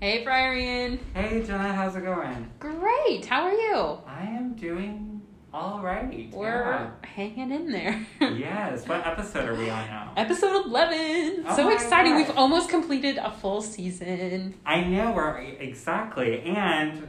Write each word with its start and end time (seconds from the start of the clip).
Hey, 0.00 0.24
Friar 0.24 0.54
Ian. 0.56 0.98
Hey 1.14 1.42
Jenna, 1.42 1.74
how's 1.74 1.94
it 1.94 2.02
going? 2.04 2.50
Great. 2.58 3.26
How 3.26 3.42
are 3.42 3.52
you? 3.52 3.98
I 4.06 4.22
am 4.24 4.54
doing 4.54 5.20
all 5.52 5.82
right. 5.82 6.30
We're 6.32 6.92
hanging 7.04 7.50
in 7.50 7.70
there. 7.70 8.06
yes. 8.20 8.88
What 8.88 9.06
episode 9.06 9.46
are 9.48 9.54
we 9.54 9.68
on 9.68 9.86
now? 9.88 10.12
Episode 10.16 10.64
11. 10.64 11.44
Oh 11.48 11.56
so 11.56 11.68
exciting. 11.70 12.12
God. 12.12 12.28
We've 12.28 12.36
almost 12.38 12.70
completed 12.70 13.18
a 13.18 13.30
full 13.30 13.60
season. 13.60 14.54
I 14.64 14.80
know 14.84 15.12
we're 15.12 15.36
exactly 15.38 16.40
and 16.42 17.06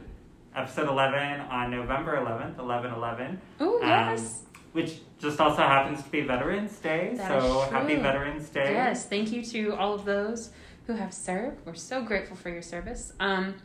episode 0.54 0.90
eleven 0.90 1.40
on 1.42 1.72
November 1.72 2.18
eleventh, 2.18 2.60
eleven 2.60 2.92
eleven. 2.94 3.40
Oh, 3.62 3.82
Um, 3.82 3.88
yes. 3.88 4.42
Which 4.74 5.00
just 5.20 5.40
also 5.40 5.62
happens 5.62 6.02
to 6.04 6.10
be 6.10 6.22
Veterans 6.22 6.78
Day. 6.80 7.14
That 7.16 7.42
so 7.42 7.62
happy. 7.72 7.96
Veterans 7.96 8.50
Day. 8.50 8.74
Yes. 8.74 9.06
Thank 9.08 9.32
you 9.32 9.44
to 9.46 9.76
all 9.76 9.94
of 9.94 10.04
those 10.04 10.52
who 10.88 10.94
have 10.94 11.14
served. 11.14 11.66
We're 11.66 11.76
so 11.76 12.02
grateful 12.02 12.36
for 12.36 12.50
your 12.50 12.62
service. 12.62 13.14
Um, 13.20 13.56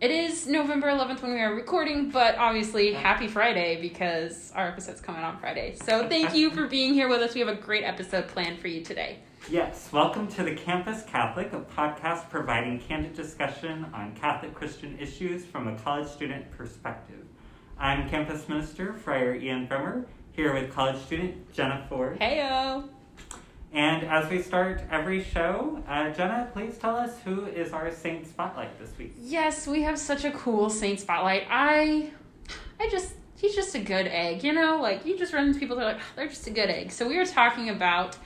it 0.00 0.10
is 0.10 0.46
November 0.46 0.88
11th 0.88 1.22
when 1.22 1.32
we 1.32 1.40
are 1.40 1.54
recording, 1.54 2.10
but 2.10 2.36
obviously, 2.36 2.92
happy 2.92 3.28
Friday 3.28 3.80
because 3.80 4.52
our 4.54 4.68
episode's 4.68 5.00
coming 5.00 5.22
on 5.22 5.38
Friday. 5.38 5.76
So, 5.76 6.08
thank 6.08 6.34
you 6.34 6.50
for 6.50 6.66
being 6.66 6.92
here 6.92 7.08
with 7.08 7.22
us. 7.22 7.34
We 7.34 7.40
have 7.40 7.48
a 7.48 7.54
great 7.54 7.84
episode 7.84 8.28
planned 8.28 8.58
for 8.58 8.68
you 8.68 8.82
today. 8.82 9.20
Yes, 9.50 9.90
welcome 9.92 10.26
to 10.28 10.42
the 10.42 10.54
Campus 10.54 11.02
Catholic, 11.04 11.52
a 11.52 11.60
podcast 11.60 12.28
providing 12.30 12.80
candid 12.80 13.14
discussion 13.14 13.86
on 13.94 14.14
Catholic 14.14 14.54
Christian 14.54 14.98
issues 14.98 15.44
from 15.44 15.68
a 15.68 15.76
college 15.78 16.08
student 16.08 16.50
perspective. 16.50 17.24
I'm 17.78 18.08
campus 18.08 18.48
minister 18.48 18.94
Friar 18.94 19.34
Ian 19.34 19.66
Bremer, 19.66 20.06
here 20.32 20.54
with 20.54 20.72
college 20.72 21.00
student 21.02 21.52
Jenna 21.52 21.86
Ford. 21.88 22.18
Heyo! 22.20 22.88
And 23.74 24.04
as 24.04 24.30
we 24.30 24.40
start 24.40 24.82
every 24.88 25.24
show, 25.24 25.82
uh, 25.88 26.10
Jenna, 26.10 26.48
please 26.52 26.78
tell 26.78 26.96
us 26.96 27.18
who 27.24 27.46
is 27.46 27.72
our 27.72 27.90
Saint 27.90 28.24
Spotlight 28.24 28.78
this 28.78 28.96
week. 28.96 29.14
Yes, 29.20 29.66
we 29.66 29.82
have 29.82 29.98
such 29.98 30.24
a 30.24 30.30
cool 30.30 30.70
Saint 30.70 31.00
Spotlight. 31.00 31.48
I, 31.50 32.12
I 32.78 32.88
just, 32.88 33.14
he's 33.36 33.56
just 33.56 33.74
a 33.74 33.80
good 33.80 34.06
egg, 34.06 34.44
you 34.44 34.52
know? 34.52 34.80
Like, 34.80 35.04
you 35.04 35.18
just 35.18 35.32
run 35.32 35.48
into 35.48 35.58
people, 35.58 35.74
they're 35.74 35.86
like, 35.86 35.96
"Oh, 35.96 36.12
they're 36.14 36.28
just 36.28 36.46
a 36.46 36.52
good 36.52 36.70
egg. 36.70 36.92
So 36.92 37.08
we 37.08 37.18
are 37.18 37.26
talking 37.26 37.68
about 37.68 38.16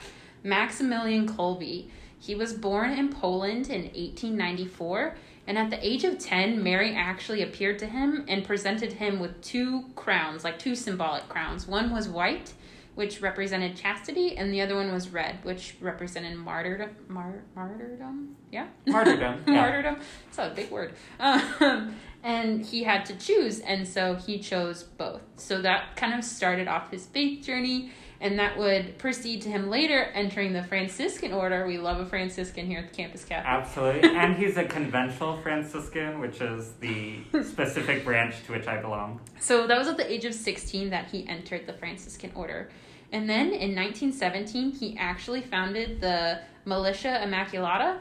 Maximilian 0.43 1.27
Kolbe. 1.27 1.89
He 2.19 2.35
was 2.35 2.53
born 2.53 2.91
in 2.91 3.09
Poland 3.09 3.69
in 3.69 3.85
1894, 3.85 5.15
and 5.47 5.57
at 5.57 5.71
the 5.71 5.83
age 5.83 6.03
of 6.03 6.19
10, 6.19 6.61
Mary 6.61 6.93
actually 6.95 7.41
appeared 7.41 7.79
to 7.79 7.87
him 7.87 8.23
and 8.27 8.45
presented 8.45 8.93
him 8.93 9.19
with 9.19 9.41
two 9.41 9.85
crowns, 9.95 10.43
like 10.43 10.59
two 10.59 10.75
symbolic 10.75 11.27
crowns. 11.27 11.67
One 11.67 11.91
was 11.91 12.07
white, 12.07 12.53
which 12.99 13.21
represented 13.21 13.77
chastity, 13.77 14.35
and 14.35 14.53
the 14.53 14.59
other 14.59 14.75
one 14.75 14.91
was 14.91 15.07
red, 15.07 15.39
which 15.43 15.77
represented 15.79 16.37
martyrdom. 16.37 16.89
Mar- 17.07 17.45
martyrdom? 17.55 18.35
Yeah? 18.51 18.67
Martyrdom, 18.87 19.41
yeah. 19.47 19.53
martyrdom. 19.53 20.01
It's 20.27 20.37
a 20.37 20.51
big 20.53 20.69
word. 20.69 20.91
Um, 21.17 21.95
and 22.23 22.65
he 22.65 22.83
had 22.83 23.05
to 23.05 23.15
choose, 23.15 23.61
and 23.61 23.87
so 23.87 24.15
he 24.15 24.37
chose 24.39 24.83
both. 24.83 25.21
So 25.37 25.61
that 25.61 25.95
kind 25.95 26.13
of 26.13 26.25
started 26.25 26.67
off 26.67 26.91
his 26.91 27.05
faith 27.05 27.45
journey, 27.45 27.93
and 28.19 28.37
that 28.37 28.57
would 28.57 28.97
proceed 28.97 29.43
to 29.43 29.49
him 29.49 29.69
later 29.69 30.03
entering 30.13 30.51
the 30.51 30.63
Franciscan 30.63 31.31
order. 31.31 31.65
We 31.65 31.77
love 31.77 32.01
a 32.01 32.05
Franciscan 32.05 32.65
here 32.67 32.79
at 32.79 32.89
the 32.89 32.95
Campus 32.97 33.23
Catholic. 33.23 33.47
Absolutely. 33.47 34.09
and 34.17 34.35
he's 34.35 34.57
a 34.57 34.65
Conventual 34.65 35.37
Franciscan, 35.37 36.19
which 36.19 36.41
is 36.41 36.73
the 36.81 37.21
specific 37.31 38.03
branch 38.03 38.43
to 38.47 38.51
which 38.51 38.67
I 38.67 38.81
belong. 38.81 39.21
So 39.39 39.67
that 39.67 39.77
was 39.77 39.87
at 39.87 39.95
the 39.95 40.11
age 40.11 40.25
of 40.25 40.33
16 40.33 40.89
that 40.89 41.07
he 41.09 41.25
entered 41.29 41.65
the 41.65 41.71
Franciscan 41.71 42.33
order. 42.35 42.69
And 43.11 43.29
then 43.29 43.47
in 43.47 43.75
1917, 43.75 44.71
he 44.71 44.97
actually 44.97 45.41
founded 45.41 45.99
the 46.01 46.39
Militia 46.65 47.21
Immaculata, 47.25 47.97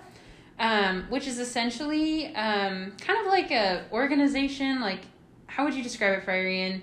um, 0.59 1.05
which 1.09 1.27
is 1.27 1.39
essentially 1.39 2.27
um, 2.35 2.93
kind 3.01 3.19
of 3.21 3.27
like 3.27 3.51
a 3.51 3.85
organization. 3.93 4.81
Like, 4.81 5.01
how 5.47 5.65
would 5.65 5.75
you 5.75 5.83
describe 5.83 6.19
it, 6.19 6.25
Friar 6.25 6.47
Ian? 6.47 6.83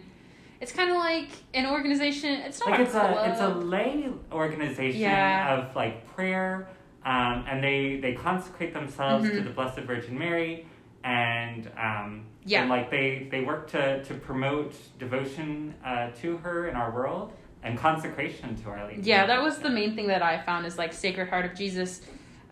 It's 0.60 0.72
kind 0.72 0.90
of 0.90 0.98
like 0.98 1.30
an 1.54 1.68
organization. 1.68 2.32
It's 2.42 2.60
not 2.60 2.72
like 2.72 2.80
a 2.80 2.84
it's 2.84 2.92
club. 2.92 3.18
a 3.18 3.32
it's 3.32 3.42
a 3.42 3.50
lay 3.50 4.10
organization 4.32 5.02
Yeah. 5.02 5.54
of 5.60 5.76
like 5.76 6.08
prayer 6.16 6.68
um, 7.06 7.46
and 7.48 7.64
they 7.64 8.00
they 8.02 8.14
consecrate 8.14 8.74
themselves 8.74 9.30
to 9.30 9.36
Mhm. 9.36 9.44
the 9.44 9.50
blessed 9.52 9.80
virgin 9.82 10.18
mary 10.18 10.66
and 11.04 11.70
um, 11.78 12.26
Yeah. 12.46 12.62
and 12.62 12.70
like 12.70 12.90
they 12.90 13.28
they 13.30 13.42
work 13.42 13.68
to 13.72 14.04
to 14.06 14.14
promote 14.16 14.74
devotion 14.98 15.76
uh, 15.86 16.10
to 16.22 16.38
her 16.38 16.68
in 16.70 16.76
our 16.76 16.90
world 16.90 17.34
and 17.66 17.78
consecration 17.78 18.56
to 18.56 18.70
our 18.70 18.88
lady 18.88 19.02
Yeah, 19.02 19.26
that 19.26 19.42
was 19.42 19.58
the 19.58 19.70
main 19.70 19.96
thing 19.96 20.08
that 20.08 20.22
I 20.22 20.40
found 20.42 20.66
is 20.66 20.78
like 20.78 20.94
Sacred 20.94 21.28
Heart 21.28 21.46
of 21.48 21.56
Jesus 21.56 22.02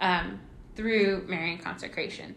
um, 0.01 0.39
through 0.75 1.25
Marian 1.27 1.59
consecration. 1.59 2.35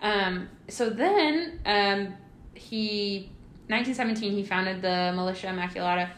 Um, 0.00 0.48
so 0.68 0.88
then 0.90 1.60
um, 1.66 2.14
he, 2.54 3.30
1917, 3.68 4.32
he 4.32 4.42
founded 4.42 4.80
the 4.80 5.12
Militia 5.14 5.48
Immaculata, 5.48 6.10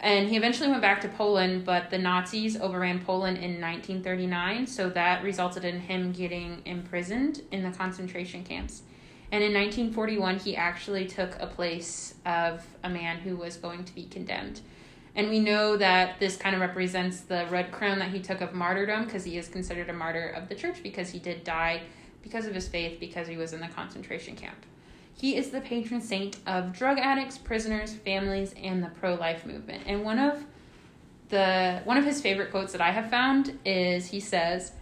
and 0.00 0.28
he 0.28 0.36
eventually 0.36 0.70
went 0.70 0.82
back 0.82 1.00
to 1.02 1.08
Poland, 1.08 1.64
but 1.64 1.90
the 1.90 1.98
Nazis 1.98 2.58
overran 2.58 3.04
Poland 3.04 3.36
in 3.36 3.60
1939, 3.60 4.66
so 4.68 4.88
that 4.90 5.22
resulted 5.24 5.64
in 5.64 5.80
him 5.80 6.12
getting 6.12 6.62
imprisoned 6.64 7.42
in 7.50 7.62
the 7.62 7.70
concentration 7.76 8.44
camps. 8.44 8.82
And 9.32 9.44
in 9.44 9.52
1941, 9.52 10.38
he 10.38 10.56
actually 10.56 11.06
took 11.06 11.36
a 11.40 11.46
place 11.46 12.14
of 12.24 12.64
a 12.82 12.88
man 12.88 13.18
who 13.18 13.36
was 13.36 13.56
going 13.56 13.84
to 13.84 13.94
be 13.94 14.04
condemned. 14.04 14.60
And 15.16 15.28
we 15.28 15.40
know 15.40 15.76
that 15.76 16.20
this 16.20 16.36
kind 16.36 16.54
of 16.54 16.60
represents 16.60 17.20
the 17.20 17.46
red 17.50 17.72
crown 17.72 17.98
that 17.98 18.10
he 18.10 18.20
took 18.20 18.40
of 18.40 18.52
martyrdom 18.52 19.04
because 19.04 19.24
he 19.24 19.36
is 19.36 19.48
considered 19.48 19.88
a 19.88 19.92
martyr 19.92 20.28
of 20.28 20.48
the 20.48 20.54
church 20.54 20.82
because 20.82 21.10
he 21.10 21.18
did 21.18 21.44
die 21.44 21.82
because 22.22 22.46
of 22.46 22.54
his 22.54 22.68
faith 22.68 23.00
because 23.00 23.26
he 23.26 23.36
was 23.36 23.52
in 23.52 23.60
the 23.60 23.68
concentration 23.68 24.36
camp. 24.36 24.56
He 25.14 25.36
is 25.36 25.50
the 25.50 25.60
patron 25.60 26.00
saint 26.00 26.38
of 26.46 26.72
drug 26.72 26.98
addicts, 26.98 27.36
prisoners, 27.36 27.92
families, 27.92 28.54
and 28.62 28.82
the 28.82 28.88
pro-life 28.88 29.44
movement. 29.44 29.82
And 29.86 30.04
one 30.04 30.18
of 30.18 30.44
the 31.28 31.80
one 31.84 31.96
of 31.96 32.04
his 32.04 32.20
favorite 32.20 32.50
quotes 32.50 32.72
that 32.72 32.80
I 32.80 32.90
have 32.90 33.10
found 33.10 33.58
is 33.64 34.06
he 34.06 34.20
says, 34.20 34.72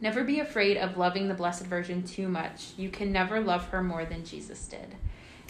"Never 0.00 0.24
be 0.24 0.40
afraid 0.40 0.76
of 0.76 0.96
loving 0.96 1.28
the 1.28 1.34
Blessed 1.34 1.66
Virgin 1.66 2.02
too 2.02 2.28
much. 2.28 2.72
You 2.76 2.88
can 2.88 3.12
never 3.12 3.40
love 3.40 3.66
her 3.68 3.82
more 3.82 4.04
than 4.04 4.24
Jesus 4.24 4.66
did." 4.66 4.96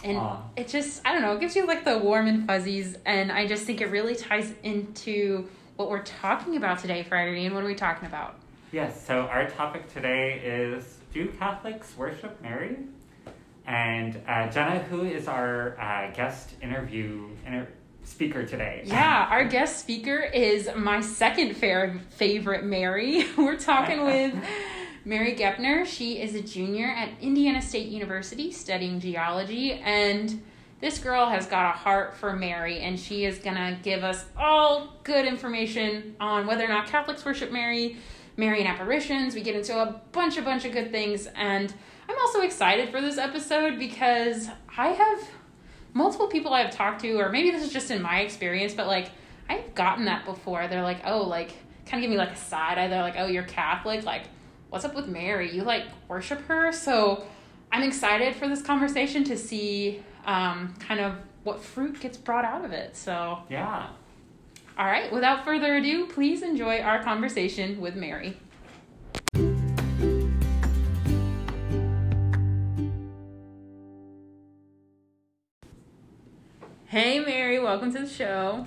And 0.06 0.38
it 0.56 0.68
just 0.68 1.02
I 1.04 1.12
don't 1.12 1.22
know, 1.22 1.34
it 1.34 1.40
gives 1.40 1.56
you 1.56 1.66
like 1.66 1.84
the 1.84 1.98
warm 1.98 2.26
and 2.28 2.46
fuzzies 2.46 2.96
and 3.04 3.32
I 3.32 3.46
just 3.46 3.64
think 3.64 3.80
it 3.80 3.86
really 3.90 4.14
ties 4.14 4.52
into 4.62 5.48
what 5.76 5.90
we're 5.90 6.02
talking 6.04 6.56
about 6.56 6.78
today, 6.78 7.02
Friday. 7.02 7.44
And 7.44 7.54
what 7.54 7.64
are 7.64 7.66
we 7.66 7.74
talking 7.74 8.06
about? 8.06 8.36
yes 8.72 9.06
so 9.06 9.20
our 9.22 9.48
topic 9.48 9.90
today 9.94 10.40
is 10.44 10.98
do 11.14 11.28
catholics 11.38 11.94
worship 11.96 12.42
mary 12.42 12.76
and 13.64 14.20
uh, 14.26 14.48
jenna 14.48 14.80
who 14.80 15.04
is 15.04 15.28
our 15.28 15.78
uh, 15.80 16.10
guest 16.12 16.54
interview 16.60 17.28
inter- 17.46 17.68
speaker 18.02 18.44
today 18.44 18.82
Yeah, 18.84 19.28
our 19.30 19.44
guest 19.44 19.78
speaker 19.78 20.18
is 20.18 20.68
my 20.76 21.00
second 21.00 21.56
fair 21.56 22.00
favorite 22.10 22.64
Mary. 22.64 23.24
We're 23.36 23.56
talking 23.56 24.04
with 24.12 24.34
Mary 25.06 25.36
Goeppner. 25.36 25.86
She 25.86 26.20
is 26.20 26.34
a 26.34 26.42
junior 26.42 26.88
at 26.88 27.10
Indiana 27.20 27.62
State 27.62 27.86
University 27.86 28.50
studying 28.50 28.98
geology 28.98 29.74
and 29.74 30.42
this 30.80 30.98
girl 30.98 31.26
has 31.26 31.46
got 31.46 31.72
a 31.72 31.78
heart 31.78 32.16
for 32.16 32.34
Mary 32.34 32.80
and 32.80 32.98
she 32.98 33.24
is 33.24 33.38
going 33.38 33.54
to 33.54 33.78
give 33.84 34.02
us 34.02 34.24
all 34.36 34.94
good 35.04 35.24
information 35.24 36.16
on 36.18 36.48
whether 36.48 36.64
or 36.64 36.68
not 36.68 36.88
Catholics 36.88 37.24
worship 37.24 37.52
Mary, 37.52 37.98
Marian 38.36 38.66
apparitions. 38.66 39.36
We 39.36 39.42
get 39.42 39.54
into 39.54 39.78
a 39.80 40.00
bunch 40.10 40.38
a 40.38 40.42
bunch 40.42 40.64
of 40.64 40.72
good 40.72 40.90
things 40.90 41.28
and 41.36 41.72
I'm 42.08 42.18
also 42.18 42.40
excited 42.40 42.90
for 42.90 43.00
this 43.00 43.16
episode 43.16 43.78
because 43.78 44.48
I 44.76 44.88
have 44.88 45.28
multiple 45.94 46.26
people 46.26 46.52
I've 46.52 46.72
talked 46.72 47.02
to, 47.02 47.12
or 47.20 47.30
maybe 47.30 47.52
this 47.52 47.64
is 47.64 47.72
just 47.72 47.92
in 47.92 48.02
my 48.02 48.22
experience, 48.22 48.74
but 48.74 48.88
like 48.88 49.12
I've 49.48 49.72
gotten 49.76 50.06
that 50.06 50.24
before. 50.24 50.66
They're 50.66 50.82
like, 50.82 51.02
oh, 51.06 51.22
like 51.22 51.54
kind 51.86 52.02
of 52.02 52.08
give 52.08 52.10
me 52.10 52.18
like 52.18 52.32
a 52.32 52.36
side 52.36 52.76
eye. 52.76 52.88
They're 52.88 53.02
like, 53.02 53.14
oh, 53.16 53.26
you're 53.26 53.44
Catholic. 53.44 54.04
Like, 54.04 54.24
what's 54.70 54.84
up 54.84 54.94
with 54.94 55.08
Mary? 55.08 55.54
You 55.54 55.62
like 55.62 55.84
worship 56.08 56.40
her? 56.46 56.72
So 56.72 57.26
I'm 57.72 57.82
excited 57.82 58.36
for 58.36 58.48
this 58.48 58.62
conversation 58.62 59.24
to 59.24 59.36
see 59.36 60.02
um, 60.24 60.74
kind 60.78 61.00
of 61.00 61.14
what 61.44 61.60
fruit 61.60 62.00
gets 62.00 62.16
brought 62.16 62.44
out 62.44 62.64
of 62.64 62.72
it. 62.72 62.96
So, 62.96 63.38
yeah 63.48 63.88
all 64.78 64.84
right, 64.84 65.10
without 65.10 65.42
further 65.42 65.76
ado, 65.76 66.06
please 66.06 66.42
enjoy 66.42 66.80
our 66.80 67.02
conversation 67.02 67.80
with 67.80 67.96
Mary. 67.96 68.36
Hey, 76.84 77.20
Mary, 77.20 77.58
welcome 77.58 77.90
to 77.94 78.00
the 78.00 78.08
show. 78.08 78.66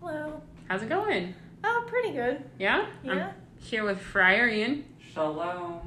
Hello. 0.00 0.40
How's 0.66 0.82
it 0.82 0.88
going? 0.88 1.34
Oh, 1.62 1.84
pretty 1.86 2.12
good. 2.12 2.42
Yeah? 2.58 2.86
Yeah. 3.02 3.12
I'm 3.12 3.18
here 3.60 3.84
with 3.84 4.00
Friar 4.00 4.48
Ian. 4.48 4.84
shalom 5.14 5.80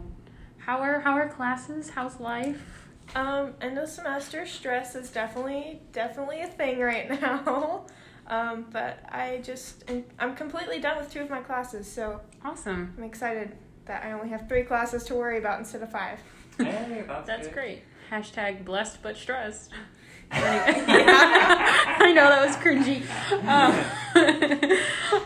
How 0.59 0.79
are 0.79 0.99
how 1.01 1.13
are 1.13 1.27
classes? 1.27 1.89
How's 1.89 2.19
life? 2.19 2.87
Um, 3.15 3.53
end 3.61 3.77
of 3.77 3.89
semester 3.89 4.45
stress 4.45 4.95
is 4.95 5.09
definitely 5.11 5.81
definitely 5.91 6.41
a 6.41 6.47
thing 6.47 6.79
right 6.79 7.09
now. 7.21 7.85
Um, 8.27 8.67
but 8.71 8.99
I 9.09 9.41
just 9.43 9.83
I'm 10.19 10.35
completely 10.35 10.79
done 10.79 10.97
with 10.97 11.11
two 11.11 11.21
of 11.21 11.29
my 11.29 11.41
classes, 11.41 11.91
so 11.91 12.21
Awesome. 12.43 12.93
I'm 12.97 13.03
excited 13.03 13.57
that 13.85 14.03
I 14.05 14.13
only 14.13 14.29
have 14.29 14.47
three 14.47 14.63
classes 14.63 15.03
to 15.05 15.15
worry 15.15 15.37
about 15.37 15.59
instead 15.59 15.81
of 15.83 15.91
five. 15.91 16.19
Hey, 16.57 17.03
that's, 17.07 17.27
That's 17.27 17.47
great. 17.49 17.83
Hashtag 18.11 18.63
blessed 18.63 19.01
but 19.01 19.17
stressed. 19.17 19.71
I 20.35 22.11
know 22.13 22.27
that 22.29 22.45
was 22.45 22.55
cringy. 22.57 23.03
Um, 23.47 24.77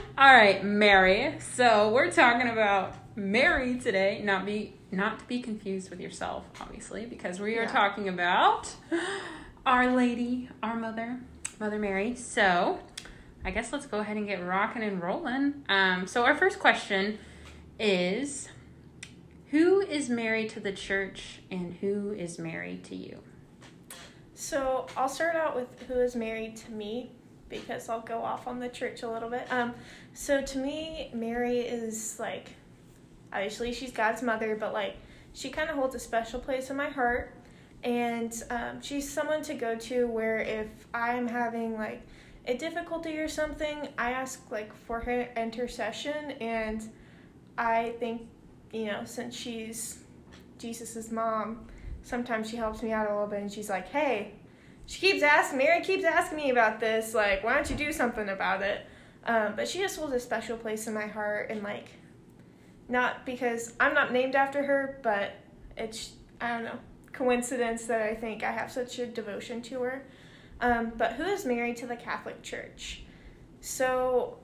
all 0.18 0.34
right, 0.34 0.64
Mary. 0.64 1.36
So 1.40 1.90
we're 1.92 2.12
talking 2.12 2.50
about 2.50 2.96
Mary 3.16 3.78
today. 3.80 4.22
Not 4.24 4.46
be 4.46 4.74
not 4.92 5.20
to 5.20 5.26
be 5.26 5.42
confused 5.42 5.90
with 5.90 6.00
yourself, 6.00 6.46
obviously, 6.62 7.06
because 7.06 7.40
we 7.40 7.58
are 7.58 7.64
Yeah. 7.64 7.68
talking 7.72 8.08
about 8.10 8.74
Our 9.66 9.94
Lady, 9.96 10.50
our 10.64 10.76
Mother, 10.78 11.20
Mother 11.60 11.78
Mary. 11.80 12.16
So 12.16 12.80
I 13.44 13.52
guess 13.52 13.74
let's 13.74 13.86
go 13.86 14.00
ahead 14.00 14.18
and 14.18 14.28
get 14.28 14.44
rocking 14.46 14.84
and 14.84 15.02
rolling. 15.02 15.66
Um, 15.70 16.08
so 16.08 16.24
our 16.26 16.36
first 16.36 16.60
question 16.60 17.20
is. 17.80 18.50
Who 19.52 19.80
is 19.80 20.10
Mary 20.10 20.46
to 20.50 20.60
the 20.60 20.74
church 20.74 21.40
and 21.50 21.76
who 21.80 22.12
is 22.12 22.38
Mary 22.38 22.82
to 22.84 22.98
you? 22.98 23.20
So 24.38 24.86
I'll 24.96 25.10
start 25.10 25.36
out 25.36 25.56
with 25.56 25.68
who 25.88 25.96
is 25.96 26.16
Mary 26.16 26.54
to 26.56 26.72
me 26.72 27.10
because 27.50 27.90
I'll 27.90 28.02
go 28.02 28.22
off 28.22 28.46
on 28.46 28.60
the 28.60 28.70
church 28.70 29.02
a 29.02 29.10
little 29.10 29.32
bit. 29.32 29.52
Um, 29.52 29.74
so 30.14 30.44
to 30.44 30.60
me, 30.60 31.10
Mary 31.12 31.62
is 31.62 32.20
like, 32.20 32.52
obviously 33.34 33.74
she's 33.74 33.92
God's 33.92 34.22
mother, 34.22 34.56
but 34.56 34.74
like 34.74 34.98
she 35.34 35.50
kind 35.50 35.72
of 35.72 35.76
holds 35.76 35.96
a 35.96 36.00
special 36.00 36.40
place 36.40 36.70
in 36.70 36.78
my 36.78 36.88
heart, 36.88 37.34
and 37.84 38.32
um, 38.52 38.80
she's 38.80 39.12
someone 39.12 39.42
to 39.42 39.56
go 39.56 39.76
to 39.76 40.06
where 40.06 40.38
if 40.38 40.68
I'm 40.94 41.28
having 41.28 41.74
like 41.74 42.04
a 42.46 42.56
difficulty 42.56 43.18
or 43.18 43.28
something, 43.28 43.88
I 43.98 44.12
ask 44.12 44.52
like 44.52 44.72
for 44.86 45.00
her 45.00 45.30
intercession, 45.36 46.34
and 46.40 46.88
I 47.58 47.96
think 48.00 48.28
you 48.72 48.86
know 48.86 49.02
since 49.04 49.36
she's 49.36 49.98
Jesus's 50.60 51.12
mom 51.12 51.66
sometimes 52.08 52.50
she 52.50 52.56
helps 52.56 52.82
me 52.82 52.94
out 52.94 53.10
a 53.10 53.12
little 53.12 53.28
bit 53.28 53.42
and 53.42 53.52
she's 53.52 53.70
like, 53.70 53.90
hey, 53.90 54.32
she 54.86 55.00
keeps 55.00 55.22
asking, 55.22 55.58
Mary 55.58 55.84
keeps 55.84 56.06
asking 56.06 56.38
me 56.38 56.50
about 56.50 56.80
this. 56.80 57.14
Like, 57.14 57.44
why 57.44 57.54
don't 57.54 57.70
you 57.70 57.76
do 57.76 57.92
something 57.92 58.30
about 58.30 58.62
it? 58.62 58.86
Um, 59.26 59.54
but 59.58 59.68
she 59.68 59.80
just 59.80 59.98
holds 59.98 60.14
a 60.14 60.20
special 60.20 60.56
place 60.56 60.88
in 60.88 60.94
my 60.94 61.06
heart 61.06 61.52
and 61.52 61.62
like, 61.62 61.90
not 62.88 63.26
because 63.26 63.74
I'm 63.78 63.94
not 63.94 64.14
named 64.14 64.36
after 64.36 64.64
her, 64.64 65.00
but 65.04 65.34
it's, 65.76 66.14
I 66.40 66.48
don't 66.48 66.64
know, 66.64 66.80
coincidence 67.12 67.86
that 67.88 68.02
I 68.02 68.16
think 68.16 68.42
I 68.42 68.52
have 68.52 68.72
such 68.72 69.00
a 69.00 69.06
devotion 69.06 69.62
to 69.64 69.82
her. 69.82 70.06
Um, 70.62 70.94
but 70.96 71.14
who 71.14 71.24
is 71.24 71.46
Mary 71.46 71.74
to 71.74 71.86
the 71.86 71.98
Catholic 71.98 72.42
Church? 72.42 73.04
So, 73.60 74.38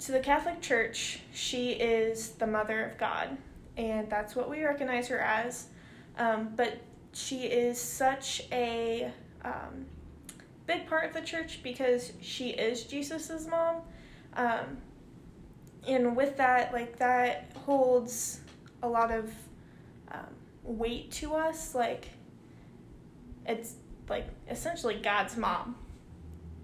to 0.00 0.12
the 0.12 0.20
Catholic 0.20 0.62
Church, 0.62 1.20
she 1.34 1.72
is 1.72 2.30
the 2.30 2.46
Mother 2.46 2.82
of 2.84 2.96
God, 2.98 3.36
and 3.76 4.08
that's 4.08 4.34
what 4.34 4.48
we 4.48 4.64
recognize 4.64 5.08
her 5.08 5.20
as. 5.20 5.66
Um, 6.18 6.50
but 6.56 6.80
she 7.12 7.44
is 7.44 7.80
such 7.80 8.42
a 8.52 9.10
um, 9.44 9.86
big 10.66 10.86
part 10.86 11.04
of 11.04 11.14
the 11.14 11.20
church 11.20 11.60
because 11.62 12.12
she 12.20 12.50
is 12.50 12.84
Jesus's 12.84 13.46
mom. 13.46 13.76
Um, 14.34 14.78
and 15.86 16.16
with 16.16 16.36
that, 16.36 16.72
like 16.72 16.98
that 16.98 17.52
holds 17.64 18.40
a 18.82 18.88
lot 18.88 19.10
of 19.10 19.32
um, 20.12 20.26
weight 20.62 21.10
to 21.12 21.34
us. 21.34 21.74
Like 21.74 22.08
it's 23.46 23.74
like 24.08 24.28
essentially 24.50 25.00
God's 25.02 25.36
mom. 25.36 25.76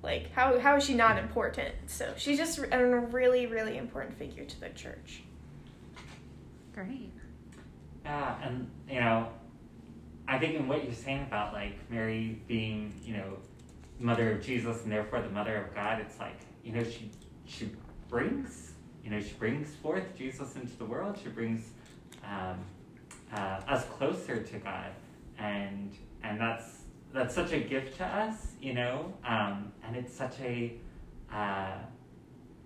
Like 0.02 0.30
how 0.32 0.58
how 0.58 0.76
is 0.76 0.84
she 0.84 0.94
not 0.94 1.18
important? 1.18 1.74
So 1.86 2.12
she's 2.16 2.36
just 2.36 2.58
a 2.58 2.86
really 3.10 3.46
really 3.46 3.78
important 3.78 4.18
figure 4.18 4.44
to 4.44 4.60
the 4.60 4.68
church. 4.70 5.22
Great. 6.74 7.10
Yeah, 8.04 8.36
and 8.42 8.70
you 8.90 9.00
know, 9.00 9.28
I 10.26 10.38
think 10.38 10.54
in 10.54 10.68
what 10.68 10.84
you're 10.84 10.94
saying 10.94 11.22
about 11.22 11.52
like 11.52 11.78
Mary 11.90 12.40
being, 12.46 12.92
you 13.04 13.16
know, 13.16 13.38
mother 13.98 14.32
of 14.32 14.42
Jesus 14.42 14.82
and 14.82 14.92
therefore 14.92 15.20
the 15.20 15.28
mother 15.28 15.56
of 15.56 15.74
God, 15.74 16.00
it's 16.00 16.18
like, 16.18 16.38
you 16.62 16.72
know, 16.72 16.84
she 16.84 17.10
she 17.46 17.70
brings, 18.08 18.72
you 19.04 19.10
know, 19.10 19.20
she 19.20 19.34
brings 19.34 19.74
forth 19.76 20.16
Jesus 20.16 20.56
into 20.56 20.76
the 20.76 20.84
world. 20.84 21.18
She 21.22 21.28
brings 21.28 21.70
um, 22.24 22.58
uh, 23.32 23.60
us 23.68 23.84
closer 23.86 24.42
to 24.42 24.58
God, 24.58 24.90
and 25.38 25.92
and 26.22 26.40
that's 26.40 26.84
that's 27.12 27.34
such 27.34 27.52
a 27.52 27.60
gift 27.60 27.96
to 27.98 28.04
us, 28.04 28.52
you 28.60 28.74
know, 28.74 29.12
um, 29.26 29.72
and 29.86 29.94
it's 29.96 30.14
such 30.14 30.40
a 30.40 30.74
uh, 31.32 31.76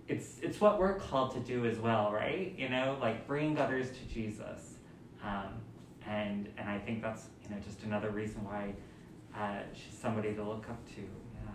it's 0.07 0.39
it's 0.41 0.59
what 0.59 0.79
we're 0.79 0.95
called 0.95 1.33
to 1.33 1.39
do 1.39 1.65
as 1.65 1.77
well, 1.77 2.11
right? 2.11 2.53
You 2.57 2.69
know, 2.69 2.97
like 3.01 3.27
bring 3.27 3.57
others 3.57 3.89
to 3.91 4.13
Jesus, 4.13 4.75
um, 5.23 5.53
and 6.07 6.49
and 6.57 6.69
I 6.69 6.79
think 6.79 7.01
that's 7.01 7.27
you 7.49 7.55
know 7.55 7.61
just 7.61 7.83
another 7.83 8.11
reason 8.11 8.43
why 8.43 8.73
uh, 9.35 9.61
she's 9.73 9.97
somebody 9.97 10.33
to 10.35 10.43
look 10.43 10.69
up 10.69 10.85
to. 10.95 11.01
Yeah. 11.01 11.51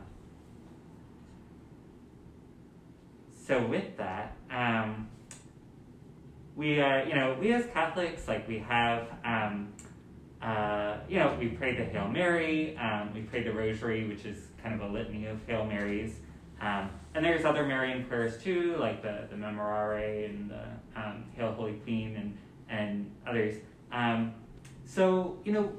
So 3.47 3.67
with 3.67 3.97
that, 3.97 4.37
um, 4.51 5.09
we 6.57 6.81
are 6.81 7.05
you 7.05 7.15
know 7.15 7.37
we 7.41 7.53
as 7.53 7.67
Catholics 7.67 8.27
like 8.29 8.49
we 8.49 8.59
have. 8.59 9.09
Um, 9.25 9.73
uh, 10.43 10.99
you 11.09 11.19
know, 11.19 11.35
we 11.41 11.49
pray 11.49 11.75
the 11.75 11.85
Hail 11.85 12.07
Mary, 12.07 12.77
um, 12.77 13.15
we 13.15 13.23
pray 13.23 13.43
the 13.43 13.53
Rosary, 13.53 14.07
which 14.07 14.27
is 14.27 14.49
kind 14.63 14.75
of 14.75 14.91
a 14.91 14.93
litany 14.93 15.25
of 15.25 15.39
Hail 15.47 15.65
Marys. 15.65 16.17
Um, 16.61 16.91
and 17.15 17.25
there's 17.25 17.47
other 17.47 17.65
Marian 17.65 18.05
prayers 18.05 18.43
too, 18.43 18.77
like 18.79 19.03
the, 19.03 19.27
the 19.31 19.37
Memorare 19.37 20.29
and 20.29 20.51
the 20.51 20.65
um, 21.01 21.25
Hail 21.35 21.53
Holy 21.53 21.75
Queen 21.75 22.17
and, 22.17 22.39
and 22.69 23.11
others. 23.27 23.57
Um, 23.91 24.35
so, 24.85 25.39
you 25.45 25.53
know, 25.53 25.73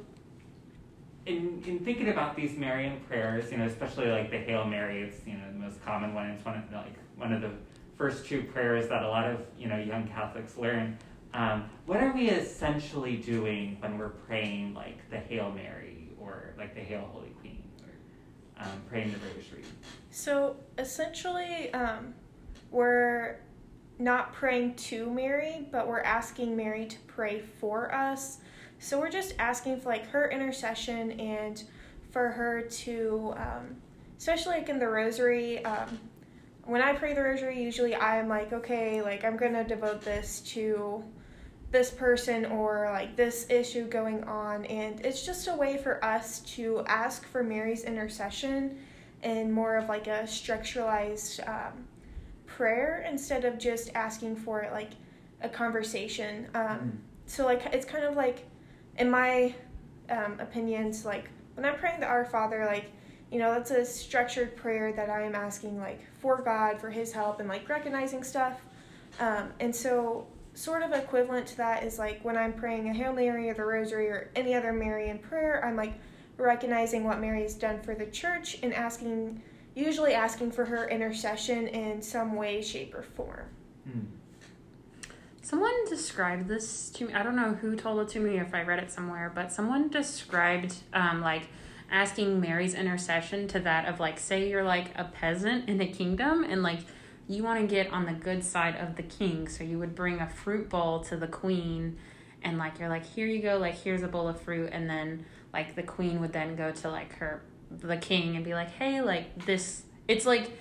in, 1.25 1.63
in 1.65 1.79
thinking 1.79 2.09
about 2.09 2.35
these 2.35 2.57
Marian 2.57 2.99
prayers, 3.07 3.51
you 3.51 3.57
know, 3.57 3.65
especially 3.65 4.07
like 4.07 4.29
the 4.29 4.37
Hail 4.37 4.65
Mary, 4.65 5.01
it's, 5.01 5.25
you 5.25 5.33
know, 5.33 5.51
the 5.51 5.59
most 5.59 5.83
common 5.83 6.13
one. 6.13 6.29
It's 6.29 6.45
one 6.45 6.57
of, 6.57 6.71
like, 6.71 6.95
one 7.15 7.33
of 7.33 7.41
the 7.41 7.51
first 7.97 8.25
two 8.25 8.43
prayers 8.43 8.87
that 8.89 9.03
a 9.03 9.07
lot 9.07 9.25
of, 9.25 9.39
you 9.57 9.67
know, 9.67 9.77
young 9.77 10.07
Catholics 10.07 10.57
learn. 10.57 10.97
Um, 11.33 11.69
what 11.85 12.01
are 12.01 12.13
we 12.13 12.29
essentially 12.29 13.17
doing 13.17 13.77
when 13.79 13.97
we're 13.97 14.09
praying 14.09 14.73
like 14.73 15.09
the 15.09 15.17
Hail 15.17 15.51
Mary 15.51 16.13
or 16.19 16.53
like 16.57 16.73
the 16.73 16.81
Hail 16.81 17.09
Holy 17.11 17.29
Queen 17.41 17.63
or 17.83 18.63
um, 18.63 18.81
praying 18.87 19.11
the 19.11 19.17
Rosary? 19.17 19.63
So 20.11 20.55
essentially, 20.77 21.73
um, 21.73 22.13
we're 22.71 23.39
not 23.99 24.31
praying 24.33 24.75
to 24.75 25.09
Mary, 25.09 25.67
but 25.71 25.87
we're 25.87 26.01
asking 26.01 26.55
Mary 26.55 26.85
to 26.85 26.97
pray 27.07 27.41
for 27.59 27.93
us. 27.93 28.37
So 28.79 28.99
we're 28.99 29.11
just 29.11 29.33
asking 29.39 29.79
for 29.79 29.89
like 29.89 30.07
her 30.07 30.29
intercession 30.29 31.19
and 31.19 31.63
for 32.11 32.29
her 32.29 32.61
to, 32.61 33.33
um, 33.37 33.75
especially 34.17 34.55
like 34.55 34.69
in 34.69 34.79
the 34.79 34.87
Rosary. 34.87 35.63
Um, 35.65 35.99
when 36.65 36.81
I 36.81 36.93
pray 36.93 37.13
the 37.13 37.21
Rosary, 37.21 37.61
usually 37.61 37.95
I'm 37.95 38.27
like, 38.27 38.53
okay, 38.53 39.01
like 39.01 39.23
I'm 39.23 39.37
gonna 39.37 39.63
devote 39.63 40.01
this 40.01 40.41
to 40.53 41.03
this 41.71 41.91
person 41.91 42.45
or 42.45 42.89
like 42.91 43.15
this 43.15 43.47
issue 43.49 43.87
going 43.87 44.23
on, 44.23 44.65
and 44.65 45.03
it's 45.05 45.25
just 45.25 45.47
a 45.47 45.55
way 45.55 45.77
for 45.77 46.03
us 46.03 46.39
to 46.41 46.83
ask 46.87 47.27
for 47.27 47.43
Mary's 47.43 47.83
intercession 47.83 48.77
in 49.23 49.51
more 49.51 49.75
of 49.75 49.89
like 49.89 50.07
a 50.07 50.21
structuralized 50.23 51.45
um, 51.47 51.85
prayer 52.45 53.05
instead 53.09 53.43
of 53.43 53.57
just 53.57 53.91
asking 53.95 54.35
for 54.35 54.67
like 54.71 54.91
a 55.41 55.49
conversation. 55.49 56.47
Um, 56.53 56.99
so 57.25 57.45
like 57.45 57.65
it's 57.73 57.85
kind 57.85 58.05
of 58.05 58.15
like, 58.15 58.45
in 58.97 59.09
my 59.09 59.53
um, 60.09 60.39
opinions, 60.39 61.05
like 61.05 61.29
when 61.55 61.65
I'm 61.65 61.75
praying 61.75 61.99
the 61.99 62.07
Our 62.07 62.25
Father, 62.25 62.65
like 62.65 62.91
you 63.31 63.39
know 63.39 63.53
that's 63.53 63.71
a 63.71 63.85
structured 63.85 64.55
prayer 64.55 64.93
that 64.93 65.09
I 65.09 65.23
am 65.23 65.35
asking 65.35 65.79
like 65.79 66.01
for 66.19 66.41
God 66.41 66.79
for 66.79 66.89
His 66.89 67.11
help 67.11 67.39
and 67.39 67.49
like 67.49 67.67
recognizing 67.67 68.23
stuff. 68.23 68.61
Um, 69.19 69.49
and 69.59 69.75
so 69.75 70.27
sort 70.53 70.83
of 70.83 70.93
equivalent 70.93 71.45
to 71.47 71.57
that 71.57 71.83
is 71.83 71.99
like 71.99 72.23
when 72.23 72.37
I'm 72.37 72.53
praying 72.53 72.89
a 72.89 72.93
Hail 72.93 73.13
Mary 73.13 73.49
or 73.49 73.53
the 73.53 73.65
Rosary 73.65 74.07
or 74.07 74.31
any 74.35 74.53
other 74.53 74.71
Marian 74.71 75.19
prayer, 75.19 75.63
I'm 75.63 75.75
like 75.75 75.93
recognizing 76.37 77.03
what 77.03 77.19
Mary 77.19 77.41
has 77.43 77.55
done 77.55 77.81
for 77.81 77.93
the 77.93 78.05
church 78.07 78.57
and 78.63 78.73
asking, 78.73 79.41
usually 79.75 80.13
asking 80.13 80.51
for 80.51 80.65
her 80.65 80.87
intercession 80.87 81.67
in 81.67 82.01
some 82.01 82.35
way, 82.35 82.61
shape, 82.61 82.95
or 82.95 83.03
form. 83.03 83.45
Hmm. 83.83 83.99
Someone 85.45 85.85
described 85.87 86.47
this 86.47 86.89
to 86.89 87.05
me. 87.05 87.13
I 87.13 87.21
don't 87.21 87.35
know 87.35 87.53
who 87.53 87.75
told 87.75 87.99
it 87.99 88.07
to 88.13 88.19
me 88.19 88.39
if 88.39 88.55
I 88.55 88.63
read 88.63 88.79
it 88.79 88.91
somewhere, 88.91 89.31
but 89.35 89.51
someone 89.51 89.89
described 89.89 90.77
um, 90.91 91.21
like 91.21 91.49
asking 91.91 92.41
Mary's 92.41 92.73
intercession 92.73 93.47
to 93.49 93.59
that 93.59 93.87
of 93.87 93.99
like, 93.99 94.17
say 94.17 94.49
you're 94.49 94.63
like 94.63 94.87
a 94.95 95.03
peasant 95.03 95.69
in 95.69 95.79
a 95.79 95.85
kingdom 95.85 96.43
and 96.43 96.63
like 96.63 96.79
you 97.27 97.43
want 97.43 97.61
to 97.61 97.67
get 97.67 97.93
on 97.93 98.07
the 98.07 98.13
good 98.13 98.43
side 98.43 98.75
of 98.77 98.95
the 98.95 99.03
king. 99.03 99.47
So 99.47 99.63
you 99.63 99.77
would 99.77 99.93
bring 99.93 100.19
a 100.19 100.27
fruit 100.27 100.67
bowl 100.67 101.01
to 101.01 101.15
the 101.15 101.27
queen 101.27 101.99
and 102.41 102.57
like 102.57 102.79
you're 102.79 102.89
like, 102.89 103.05
here 103.05 103.27
you 103.27 103.39
go, 103.39 103.59
like 103.59 103.75
here's 103.75 104.01
a 104.01 104.07
bowl 104.07 104.27
of 104.27 104.41
fruit. 104.41 104.71
And 104.71 104.89
then 104.89 105.27
like 105.53 105.75
the 105.75 105.83
queen 105.83 106.21
would 106.21 106.33
then 106.33 106.55
go 106.55 106.71
to 106.71 106.89
like 106.89 107.13
her, 107.17 107.43
the 107.69 107.97
king 107.97 108.35
and 108.35 108.43
be 108.43 108.55
like, 108.55 108.71
hey, 108.71 109.01
like 109.01 109.45
this, 109.45 109.83
it's 110.07 110.25
like, 110.25 110.57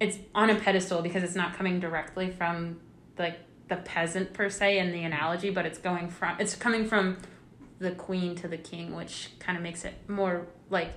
it's 0.00 0.16
on 0.34 0.48
a 0.48 0.54
pedestal 0.54 1.02
because 1.02 1.22
it's 1.22 1.34
not 1.34 1.52
coming 1.52 1.80
directly 1.80 2.30
from 2.30 2.80
like 3.18 3.38
the 3.72 3.82
peasant 3.82 4.34
per 4.34 4.50
se 4.50 4.78
in 4.78 4.92
the 4.92 5.02
analogy, 5.02 5.48
but 5.48 5.64
it's 5.64 5.78
going 5.78 6.08
from 6.08 6.36
it's 6.38 6.54
coming 6.54 6.86
from 6.86 7.16
the 7.78 7.92
queen 7.92 8.34
to 8.36 8.46
the 8.46 8.58
king, 8.58 8.94
which 8.94 9.30
kind 9.38 9.56
of 9.56 9.64
makes 9.64 9.84
it 9.84 9.94
more 10.08 10.46
like 10.68 10.92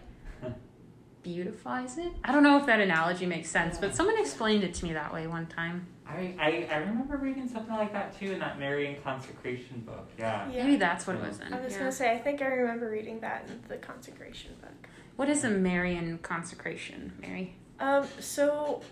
beautifies 1.23 1.97
it. 1.97 2.11
I 2.23 2.31
don't 2.31 2.43
know 2.43 2.59
if 2.59 2.65
that 2.65 2.79
analogy 2.79 3.25
makes 3.25 3.49
sense, 3.49 3.77
but 3.77 3.95
someone 3.95 4.19
explained 4.19 4.63
it 4.63 4.73
to 4.75 4.85
me 4.85 4.93
that 4.93 5.13
way 5.13 5.25
one 5.25 5.47
time. 5.47 5.87
I, 6.07 6.35
I, 6.39 6.67
I 6.69 6.77
remember 6.77 7.17
reading 7.17 7.47
something 7.47 7.73
like 7.73 7.91
that 7.93 8.19
too 8.19 8.33
in 8.33 8.39
that 8.39 8.59
Marian 8.59 9.01
Consecration 9.01 9.79
book. 9.79 10.07
Yeah. 10.19 10.47
Yeah. 10.51 10.63
Maybe 10.65 10.75
that's 10.75 11.07
what 11.07 11.15
it 11.15 11.23
was 11.23 11.39
in. 11.39 11.53
I 11.53 11.61
was 11.61 11.73
yeah. 11.73 11.79
gonna 11.79 11.91
say, 11.91 12.11
I 12.11 12.19
think 12.19 12.41
I 12.41 12.47
remember 12.47 12.89
reading 12.91 13.21
that 13.21 13.47
in 13.47 13.59
the 13.69 13.77
consecration 13.77 14.51
book. 14.61 14.89
What 15.15 15.29
is 15.29 15.45
a 15.45 15.49
Marian 15.49 16.17
consecration, 16.19 17.13
Mary? 17.21 17.55
Um, 17.79 18.05
so 18.19 18.83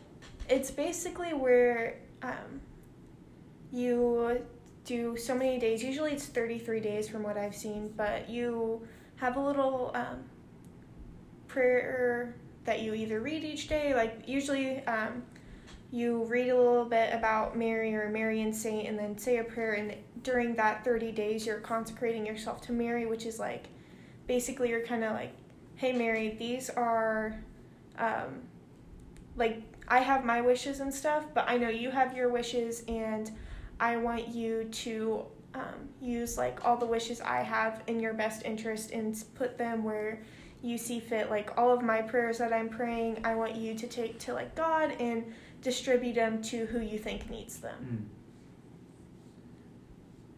it's 0.49 0.71
basically 0.71 1.33
where 1.33 1.97
um, 2.23 2.61
you 3.73 4.45
do 4.85 5.17
so 5.17 5.35
many 5.35 5.57
days. 5.57 5.83
Usually 5.83 6.11
it's 6.11 6.25
33 6.25 6.79
days 6.79 7.09
from 7.09 7.23
what 7.23 7.37
I've 7.37 7.55
seen, 7.55 7.93
but 7.97 8.29
you 8.29 8.87
have 9.15 9.35
a 9.35 9.39
little 9.39 9.91
um, 9.95 10.23
prayer 11.47 12.35
that 12.65 12.81
you 12.81 12.93
either 12.93 13.19
read 13.19 13.43
each 13.43 13.67
day. 13.67 13.95
Like 13.95 14.23
usually 14.27 14.85
um, 14.85 15.23
you 15.91 16.23
read 16.25 16.49
a 16.49 16.57
little 16.57 16.85
bit 16.85 17.13
about 17.13 17.57
Mary 17.57 17.95
or 17.95 18.09
Mary 18.09 18.41
and 18.41 18.55
saint 18.55 18.87
and 18.87 18.97
then 18.97 19.17
say 19.17 19.37
a 19.37 19.43
prayer. 19.43 19.73
And 19.73 19.95
during 20.21 20.55
that 20.55 20.83
30 20.85 21.11
days, 21.11 21.45
you're 21.45 21.59
consecrating 21.59 22.25
yourself 22.25 22.61
to 22.67 22.71
Mary, 22.71 23.05
which 23.05 23.25
is 23.25 23.39
like 23.39 23.65
basically 24.27 24.69
you're 24.69 24.85
kind 24.85 25.03
of 25.03 25.13
like, 25.13 25.33
hey, 25.75 25.93
Mary, 25.93 26.35
these 26.37 26.69
are. 26.69 27.35
Um, 27.97 28.43
like 29.35 29.61
I 29.87 29.99
have 29.99 30.23
my 30.25 30.41
wishes 30.41 30.79
and 30.79 30.93
stuff, 30.93 31.25
but 31.33 31.45
I 31.47 31.57
know 31.57 31.69
you 31.69 31.91
have 31.91 32.15
your 32.15 32.29
wishes, 32.29 32.83
and 32.87 33.31
I 33.83 33.97
want 33.97 34.29
you 34.29 34.63
to 34.63 35.25
um, 35.53 35.89
use 36.01 36.37
like 36.37 36.63
all 36.63 36.77
the 36.77 36.85
wishes 36.85 37.19
I 37.19 37.41
have 37.41 37.83
in 37.87 37.99
your 37.99 38.13
best 38.13 38.45
interest 38.45 38.91
and 38.91 39.21
put 39.35 39.57
them 39.57 39.83
where 39.83 40.21
you 40.61 40.77
see 40.77 41.01
fit. 41.01 41.29
Like 41.29 41.57
all 41.57 41.69
of 41.69 41.81
my 41.81 42.01
prayers 42.01 42.37
that 42.37 42.53
I'm 42.53 42.69
praying, 42.69 43.19
I 43.25 43.35
want 43.35 43.55
you 43.55 43.75
to 43.75 43.85
take 43.85 44.19
to 44.19 44.33
like 44.33 44.55
God 44.55 44.91
and 45.01 45.33
distribute 45.61 46.15
them 46.15 46.41
to 46.43 46.65
who 46.67 46.79
you 46.79 46.97
think 46.97 47.29
needs 47.29 47.57
them. 47.57 48.07
Mm. 48.07 48.19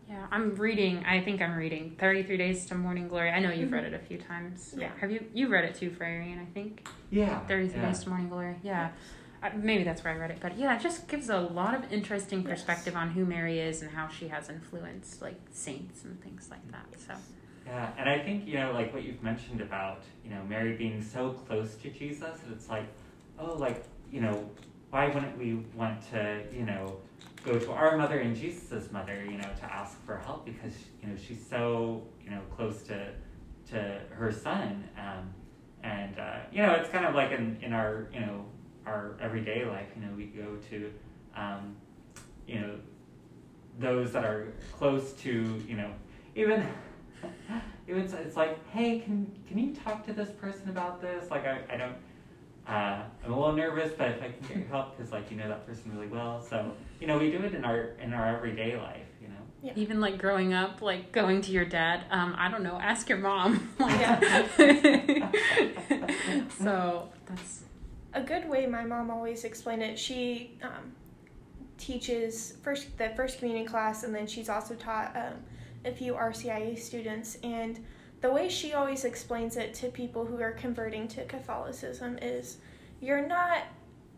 Yeah, 0.09 0.25
I'm 0.31 0.55
reading. 0.55 1.05
I 1.05 1.21
think 1.21 1.39
I'm 1.39 1.55
reading 1.55 1.95
33 1.99 2.37
Days 2.37 2.65
to 2.67 2.75
Morning 2.75 3.07
Glory. 3.07 3.29
I 3.29 3.39
know 3.39 3.51
you've 3.51 3.71
read 3.71 3.85
it 3.85 3.93
a 3.93 3.99
few 3.99 4.17
times. 4.17 4.73
Yeah. 4.75 4.89
Have 5.01 5.11
you? 5.11 5.23
You 5.33 5.49
read 5.49 5.65
it 5.65 5.75
too, 5.75 5.91
Friar 5.91 6.21
Ian, 6.21 6.39
I 6.39 6.51
think. 6.51 6.87
Yeah. 7.11 7.39
33 7.41 7.79
yeah. 7.79 7.85
Days 7.85 8.03
to 8.03 8.09
Morning 8.09 8.29
Glory. 8.29 8.55
Yeah. 8.63 8.89
Maybe 9.53 9.83
that's 9.83 10.03
where 10.03 10.13
I 10.13 10.17
read 10.17 10.31
it, 10.31 10.37
but 10.41 10.57
yeah, 10.57 10.75
it 10.75 10.81
just 10.81 11.07
gives 11.07 11.29
a 11.29 11.39
lot 11.39 11.73
of 11.75 11.91
interesting 11.91 12.39
Yes. 12.41 12.49
perspective 12.49 12.95
on 12.95 13.09
who 13.11 13.25
Mary 13.25 13.59
is 13.59 13.81
and 13.81 13.91
how 13.91 14.07
she 14.07 14.27
has 14.29 14.49
influenced 14.49 15.21
like 15.21 15.39
saints 15.51 16.03
and 16.03 16.21
things 16.23 16.47
like 16.49 16.65
that. 16.71 16.87
So 16.99 17.13
Yeah, 17.65 17.89
and 17.97 18.07
I 18.09 18.19
think, 18.19 18.47
you 18.47 18.55
know, 18.59 18.71
like 18.73 18.93
what 18.93 19.03
you've 19.03 19.23
mentioned 19.23 19.59
about, 19.61 20.03
you 20.23 20.29
know, 20.29 20.43
Mary 20.47 20.75
being 20.75 21.01
so 21.01 21.31
close 21.31 21.75
to 21.75 21.89
Jesus, 21.89 22.39
and 22.43 22.53
it's 22.53 22.69
like, 22.69 22.85
oh, 23.39 23.53
like, 23.55 23.83
you 24.11 24.21
know, 24.21 24.49
why 24.91 25.07
wouldn't 25.07 25.37
we 25.37 25.55
want 25.75 25.99
to, 26.11 26.43
you 26.53 26.63
know, 26.65 26.97
go 27.43 27.57
to 27.59 27.71
our 27.71 27.97
mother 27.97 28.19
and 28.19 28.35
Jesus' 28.35 28.91
mother, 28.91 29.23
you 29.25 29.37
know, 29.37 29.49
to 29.59 29.63
ask 29.73 30.03
for 30.05 30.17
help 30.17 30.45
because, 30.45 30.73
you 31.01 31.07
know, 31.09 31.15
she's 31.15 31.43
so, 31.47 32.03
you 32.23 32.29
know, 32.31 32.41
close 32.55 32.81
to 32.83 33.09
to 33.71 33.99
her 34.11 34.31
son. 34.31 34.87
Um, 34.97 35.33
and, 35.83 36.19
uh, 36.19 36.37
you 36.51 36.61
know, 36.61 36.73
it's 36.73 36.89
kind 36.89 37.05
of 37.05 37.15
like 37.15 37.31
in, 37.31 37.57
in 37.63 37.73
our, 37.73 38.07
you 38.13 38.19
know, 38.19 38.45
our 38.85 39.17
everyday 39.21 39.65
life, 39.65 39.87
you 39.95 40.05
know, 40.05 40.13
we 40.15 40.25
go 40.25 40.57
to, 40.69 40.91
um, 41.35 41.75
you 42.47 42.59
know, 42.59 42.75
those 43.79 44.11
that 44.13 44.23
are 44.23 44.53
close 44.71 45.13
to, 45.13 45.61
you 45.67 45.75
know, 45.75 45.91
even 46.35 46.65
even 47.87 48.01
it's, 48.03 48.13
it's 48.13 48.35
like, 48.35 48.57
hey, 48.69 48.99
can 48.99 49.31
can 49.47 49.57
you 49.57 49.73
talk 49.73 50.05
to 50.05 50.13
this 50.13 50.29
person 50.29 50.69
about 50.69 51.01
this? 51.01 51.29
Like, 51.31 51.45
I, 51.45 51.61
I 51.69 51.77
don't, 51.77 51.95
uh, 52.67 53.03
I'm 53.23 53.31
a 53.31 53.37
little 53.39 53.53
nervous, 53.55 53.91
but 53.97 54.09
if 54.11 54.21
I 54.21 54.29
can 54.29 54.47
get 54.47 54.57
your 54.57 54.67
help, 54.67 54.97
because 54.97 55.11
like 55.11 55.29
you 55.29 55.37
know 55.37 55.47
that 55.47 55.65
person 55.67 55.91
really 55.95 56.07
well, 56.07 56.41
so 56.41 56.71
you 56.99 57.07
know 57.07 57.17
we 57.17 57.31
do 57.31 57.39
it 57.43 57.53
in 57.53 57.63
our 57.65 57.95
in 58.01 58.13
our 58.13 58.35
everyday 58.35 58.75
life, 58.77 59.05
you 59.21 59.27
know. 59.27 59.33
Yeah. 59.61 59.73
even 59.75 59.99
like 59.99 60.17
growing 60.19 60.53
up, 60.53 60.81
like 60.81 61.11
going 61.11 61.41
to 61.41 61.51
your 61.51 61.65
dad. 61.65 62.05
Um, 62.11 62.35
I 62.37 62.49
don't 62.49 62.63
know. 62.63 62.79
Ask 62.79 63.09
your 63.09 63.17
mom. 63.19 63.71
Like- 63.79 63.99
Yeah. 64.59 65.31
so 66.59 67.09
that's 67.27 67.64
a 68.15 68.21
good 68.21 68.49
way 68.49 68.65
my 68.65 68.83
mom 68.83 69.11
always 69.11 69.43
explained 69.43 69.83
it 69.83 69.99
she 69.99 70.57
um, 70.63 70.91
teaches 71.77 72.53
first 72.63 72.97
the 72.97 73.09
first 73.09 73.39
communion 73.39 73.67
class 73.67 74.03
and 74.03 74.15
then 74.15 74.25
she's 74.25 74.49
also 74.49 74.73
taught 74.75 75.15
um, 75.15 75.33
a 75.83 75.91
few 75.91 76.13
rcia 76.13 76.79
students 76.79 77.37
and 77.43 77.85
the 78.21 78.31
way 78.31 78.49
she 78.49 78.73
always 78.73 79.03
explains 79.05 79.57
it 79.57 79.73
to 79.73 79.89
people 79.89 80.25
who 80.25 80.41
are 80.41 80.53
converting 80.53 81.07
to 81.07 81.23
catholicism 81.25 82.17
is 82.21 82.57
you're 83.01 83.27
not 83.27 83.63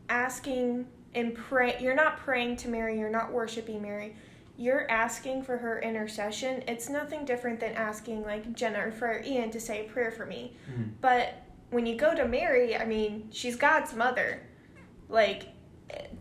asking 0.10 0.86
and 1.16 1.34
pray 1.34 1.76
you're 1.82 1.96
not 1.96 2.18
praying 2.18 2.56
to 2.56 2.70
mary 2.70 2.98
you're 2.98 3.10
not 3.10 3.32
worshiping 3.32 3.82
mary. 3.82 4.16
You're 4.60 4.90
asking 4.90 5.44
for 5.44 5.56
her 5.56 5.80
intercession. 5.82 6.64
It's 6.68 6.90
nothing 6.90 7.26
different 7.26 7.60
than 7.60 7.74
asking 7.74 8.24
like 8.24 8.54
jenna 8.54 8.88
or 8.88 8.92
friar 8.92 9.22
ian 9.24 9.52
to 9.52 9.60
say 9.60 9.86
a 9.86 9.90
prayer 9.90 10.10
for 10.10 10.26
me. 10.26 10.58
Mm. 10.68 10.94
but 11.00 11.47
when 11.70 11.86
you 11.86 11.96
go 11.96 12.16
to 12.16 12.28
Mary, 12.28 12.76
I 12.76 12.86
mean, 12.86 13.30
she's 13.32 13.56
God's 13.56 13.94
mother. 13.94 14.42
Like, 15.10 15.50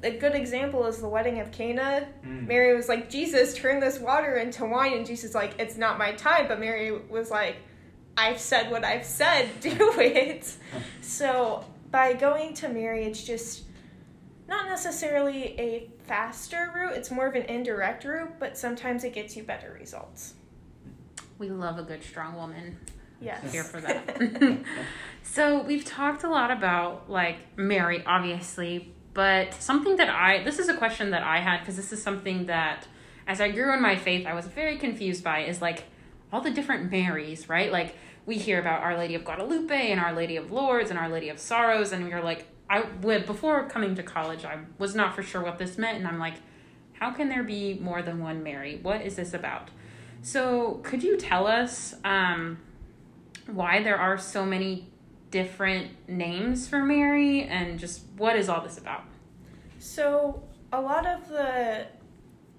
a 0.03 0.11
good 0.11 0.35
example 0.35 0.87
is 0.87 0.99
the 0.99 1.09
wedding 1.09 1.41
of 1.41 1.50
Cana. 1.53 2.07
Mm. 2.25 2.47
Mary 2.47 2.75
was 2.75 2.88
like, 2.88 3.11
Jesus, 3.11 3.55
turn 3.55 3.81
this 3.81 3.99
water 3.99 4.37
into 4.37 4.65
wine. 4.65 4.93
And 4.93 5.07
Jesus, 5.07 5.35
like, 5.35 5.55
it's 5.59 5.76
not 5.76 5.99
my 5.99 6.12
time. 6.12 6.49
But 6.49 6.61
Mary 6.61 6.93
was 6.93 7.31
like, 7.31 7.57
I've 8.17 8.41
said 8.41 8.71
what 8.71 8.85
I've 8.85 9.05
said, 9.05 9.49
do 9.61 9.76
it. 9.99 10.53
so, 11.00 11.65
by 11.91 12.12
going 12.12 12.55
to 12.55 12.69
Mary, 12.69 13.05
it's 13.05 13.23
just 13.25 13.65
not 14.49 14.69
necessarily 14.69 15.59
a 15.59 15.91
faster 16.05 16.73
route, 16.75 16.97
it's 16.97 17.11
more 17.11 17.26
of 17.26 17.35
an 17.35 17.43
indirect 17.43 18.05
route, 18.05 18.38
but 18.38 18.57
sometimes 18.57 19.03
it 19.03 19.12
gets 19.12 19.37
you 19.37 19.43
better 19.43 19.76
results. 19.79 20.35
we 21.38 21.50
love 21.50 21.79
a 21.79 21.83
good 21.83 22.03
strong 22.03 22.37
woman. 22.37 22.76
Yes. 23.20 23.52
Here 23.52 23.64
for 23.64 23.80
that. 23.80 24.62
so 25.23 25.62
we've 25.62 25.85
talked 25.85 26.23
a 26.23 26.28
lot 26.28 26.50
about 26.50 27.11
like 27.11 27.38
Mary, 27.56 28.02
obviously, 28.06 28.94
but 29.14 29.54
something 29.54 29.96
that 29.96 30.11
I 30.11 30.42
this 30.44 30.58
is 30.58 30.68
a 30.68 30.76
question 30.76 31.11
that 31.11 31.23
I 31.23 31.40
had 31.40 31.61
because 31.61 31.76
this 31.76 31.92
is 31.92 32.02
something 32.02 32.46
that 32.46 32.87
as 33.26 33.40
I 33.40 33.50
grew 33.50 33.73
in 33.73 33.82
my 33.82 33.96
faith, 33.96 34.26
I 34.26 34.35
was 34.35 34.46
very 34.46 34.76
confused 34.78 35.25
by 35.25 35.40
is 35.40 35.61
like 35.61 35.85
all 36.32 36.40
the 36.40 36.50
different 36.50 36.90
Marys, 36.90 37.49
right? 37.49 37.73
Like 37.73 37.96
we 38.26 38.37
hear 38.37 38.61
about 38.61 38.82
Our 38.82 38.96
Lady 38.96 39.14
of 39.14 39.25
Guadalupe 39.25 39.90
and 39.90 40.00
Our 40.00 40.12
Lady 40.12 40.37
of 40.37 40.52
Lourdes 40.52 40.90
and 40.90 40.99
Our 40.99 41.08
Lady 41.08 41.28
of 41.28 41.38
Sorrows, 41.38 41.92
and 41.92 42.04
we 42.04 42.12
are 42.12 42.23
like, 42.23 42.46
I 42.68 42.82
would 43.02 43.26
before 43.26 43.68
coming 43.68 43.94
to 43.94 44.02
college, 44.02 44.44
I 44.44 44.58
was 44.78 44.94
not 44.94 45.14
for 45.14 45.23
sure 45.23 45.42
what 45.42 45.58
this 45.58 45.78
meant, 45.78 45.99
and 45.99 46.06
I'm 46.06 46.18
like, 46.18 46.35
how 46.94 47.12
can 47.12 47.28
there 47.28 47.44
be 47.44 47.75
more 47.75 48.02
than 48.02 48.20
one 48.20 48.42
Mary? 48.42 48.78
What 48.82 49.02
is 49.02 49.16
this 49.16 49.32
about? 49.32 49.70
So 50.23 50.80
could 50.82 51.02
you 51.02 51.16
tell 51.16 51.46
us 51.46 51.94
um, 52.04 52.58
why 53.47 53.83
there 53.83 53.99
are 53.99 54.19
so 54.19 54.45
many 54.45 54.88
different 55.31 55.91
names 56.09 56.69
for 56.69 56.83
Mary 56.83 57.43
and 57.43 57.79
just 57.79 58.03
what 58.17 58.37
is 58.37 58.49
all 58.49 58.61
this 58.61 58.79
about? 58.79 59.05
So, 59.79 60.43
a 60.73 60.81
lot 60.81 61.07
of 61.07 61.29
the, 61.29 61.87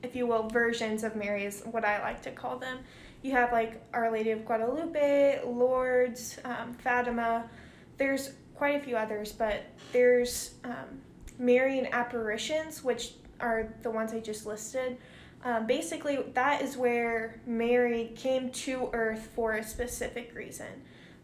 if 0.04 0.16
you 0.16 0.28
will, 0.28 0.48
versions 0.50 1.04
of 1.04 1.16
Mary 1.16 1.46
is 1.46 1.62
what 1.72 1.84
I 1.84 2.02
like 2.02 2.22
to 2.24 2.32
call 2.32 2.58
them. 2.58 2.80
You 3.22 3.32
have 3.32 3.52
like 3.52 3.82
Our 3.94 4.12
Lady 4.12 4.32
of 4.32 4.46
Guadalupe, 4.46 5.42
Lourdes, 5.46 6.38
um, 6.46 6.74
Fatima. 6.74 7.50
There's 7.98 8.32
quite 8.56 8.76
a 8.76 8.80
few 8.80 8.96
others, 8.96 9.32
but 9.32 9.66
there's 9.92 10.56
um, 10.64 11.02
Marian 11.38 11.88
apparitions, 11.92 12.84
which 12.84 13.14
are 13.40 13.74
the 13.82 13.92
ones 13.92 14.14
I 14.14 14.20
just 14.20 14.46
listed. 14.46 14.98
Um, 15.44 15.68
basically, 15.68 16.18
that 16.34 16.62
is 16.62 16.78
where 16.78 17.40
Mary 17.46 18.12
came 18.16 18.50
to 18.52 18.90
earth 18.94 19.30
for 19.36 19.54
a 19.54 19.64
specific 19.64 20.34
reason. 20.36 20.68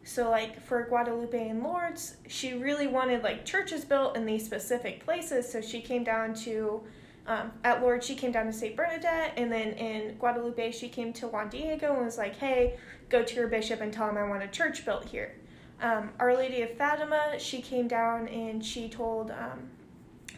So, 0.03 0.29
like 0.29 0.61
for 0.61 0.83
Guadalupe 0.83 1.49
and 1.49 1.63
Lourdes, 1.63 2.17
she 2.27 2.53
really 2.53 2.87
wanted 2.87 3.23
like 3.23 3.45
churches 3.45 3.85
built 3.85 4.15
in 4.15 4.25
these 4.25 4.45
specific 4.45 5.03
places. 5.03 5.49
So 5.49 5.61
she 5.61 5.81
came 5.81 6.03
down 6.03 6.33
to, 6.35 6.81
um, 7.25 7.51
at 7.63 7.81
Lourdes, 7.81 8.05
she 8.05 8.15
came 8.15 8.31
down 8.31 8.45
to 8.45 8.53
St. 8.53 8.75
Bernadette, 8.75 9.33
and 9.37 9.51
then 9.51 9.69
in 9.73 10.15
Guadalupe, 10.15 10.71
she 10.71 10.89
came 10.89 11.13
to 11.13 11.27
Juan 11.27 11.49
Diego 11.49 11.95
and 11.95 12.05
was 12.05 12.17
like, 12.17 12.35
hey, 12.35 12.77
go 13.09 13.23
to 13.23 13.35
your 13.35 13.47
bishop 13.47 13.79
and 13.81 13.93
tell 13.93 14.09
him 14.09 14.17
I 14.17 14.27
want 14.27 14.43
a 14.43 14.47
church 14.47 14.85
built 14.85 15.05
here. 15.05 15.35
Um, 15.81 16.11
Our 16.19 16.35
Lady 16.35 16.61
of 16.61 16.71
Fatima, 16.77 17.35
she 17.39 17.61
came 17.61 17.87
down 17.87 18.27
and 18.27 18.63
she 18.63 18.89
told 18.89 19.31
um, 19.31 19.69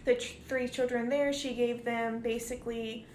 the 0.05 0.15
ch- 0.15 0.38
three 0.48 0.67
children 0.67 1.10
there, 1.10 1.34
she 1.34 1.53
gave 1.53 1.84
them 1.84 2.20
basically 2.20 3.05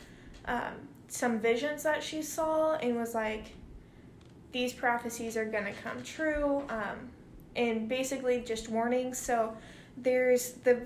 um, 0.46 0.88
some 1.08 1.38
visions 1.38 1.82
that 1.82 2.02
she 2.02 2.22
saw 2.22 2.74
and 2.76 2.96
was 2.96 3.14
like, 3.14 3.52
these 4.52 4.72
prophecies 4.72 5.36
are 5.36 5.44
going 5.44 5.64
to 5.64 5.72
come 5.72 6.02
true 6.02 6.64
um, 6.68 7.08
and 7.56 7.88
basically 7.88 8.40
just 8.40 8.68
warnings 8.68 9.16
so 9.16 9.56
there's 9.96 10.52
the 10.64 10.80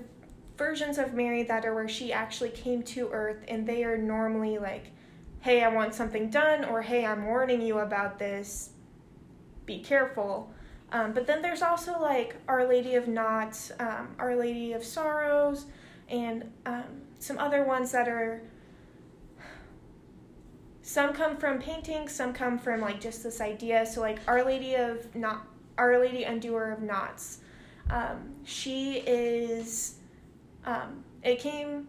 versions 0.57 0.97
of 0.97 1.13
mary 1.13 1.43
that 1.43 1.65
are 1.65 1.73
where 1.73 1.87
she 1.87 2.13
actually 2.13 2.49
came 2.49 2.83
to 2.83 3.09
earth 3.11 3.43
and 3.47 3.67
they 3.67 3.83
are 3.83 3.97
normally 3.97 4.57
like 4.57 4.91
hey 5.41 5.63
i 5.63 5.67
want 5.67 5.93
something 5.93 6.29
done 6.29 6.63
or 6.65 6.81
hey 6.81 7.05
i'm 7.05 7.25
warning 7.25 7.61
you 7.61 7.79
about 7.79 8.19
this 8.19 8.69
be 9.65 9.79
careful. 9.79 10.51
Um, 10.91 11.13
but 11.13 11.27
then 11.27 11.41
there's 11.41 11.61
also 11.61 11.99
like 11.99 12.35
Our 12.47 12.67
Lady 12.67 12.95
of 12.95 13.07
Knots, 13.07 13.71
um, 13.79 14.15
Our 14.19 14.35
Lady 14.35 14.73
of 14.73 14.83
Sorrows, 14.83 15.65
and 16.09 16.51
um, 16.65 16.83
some 17.19 17.37
other 17.37 17.63
ones 17.63 17.91
that 17.91 18.07
are. 18.07 18.41
Some 20.87 21.13
come 21.13 21.35
from 21.37 21.57
painting, 21.57 22.07
some 22.07 22.31
come 22.31 22.59
from 22.59 22.79
like 22.79 23.01
just 23.01 23.23
this 23.23 23.41
idea. 23.41 23.87
So 23.87 24.01
like 24.01 24.19
Our 24.27 24.45
Lady 24.45 24.75
of 24.75 25.15
Knot, 25.15 25.47
Our 25.79 25.99
Lady 25.99 26.25
Undoer 26.25 26.71
of 26.73 26.83
Knots. 26.83 27.39
Um, 27.89 28.35
she 28.43 28.99
is. 28.99 29.95
Um, 30.63 31.03
it 31.23 31.39
came 31.39 31.87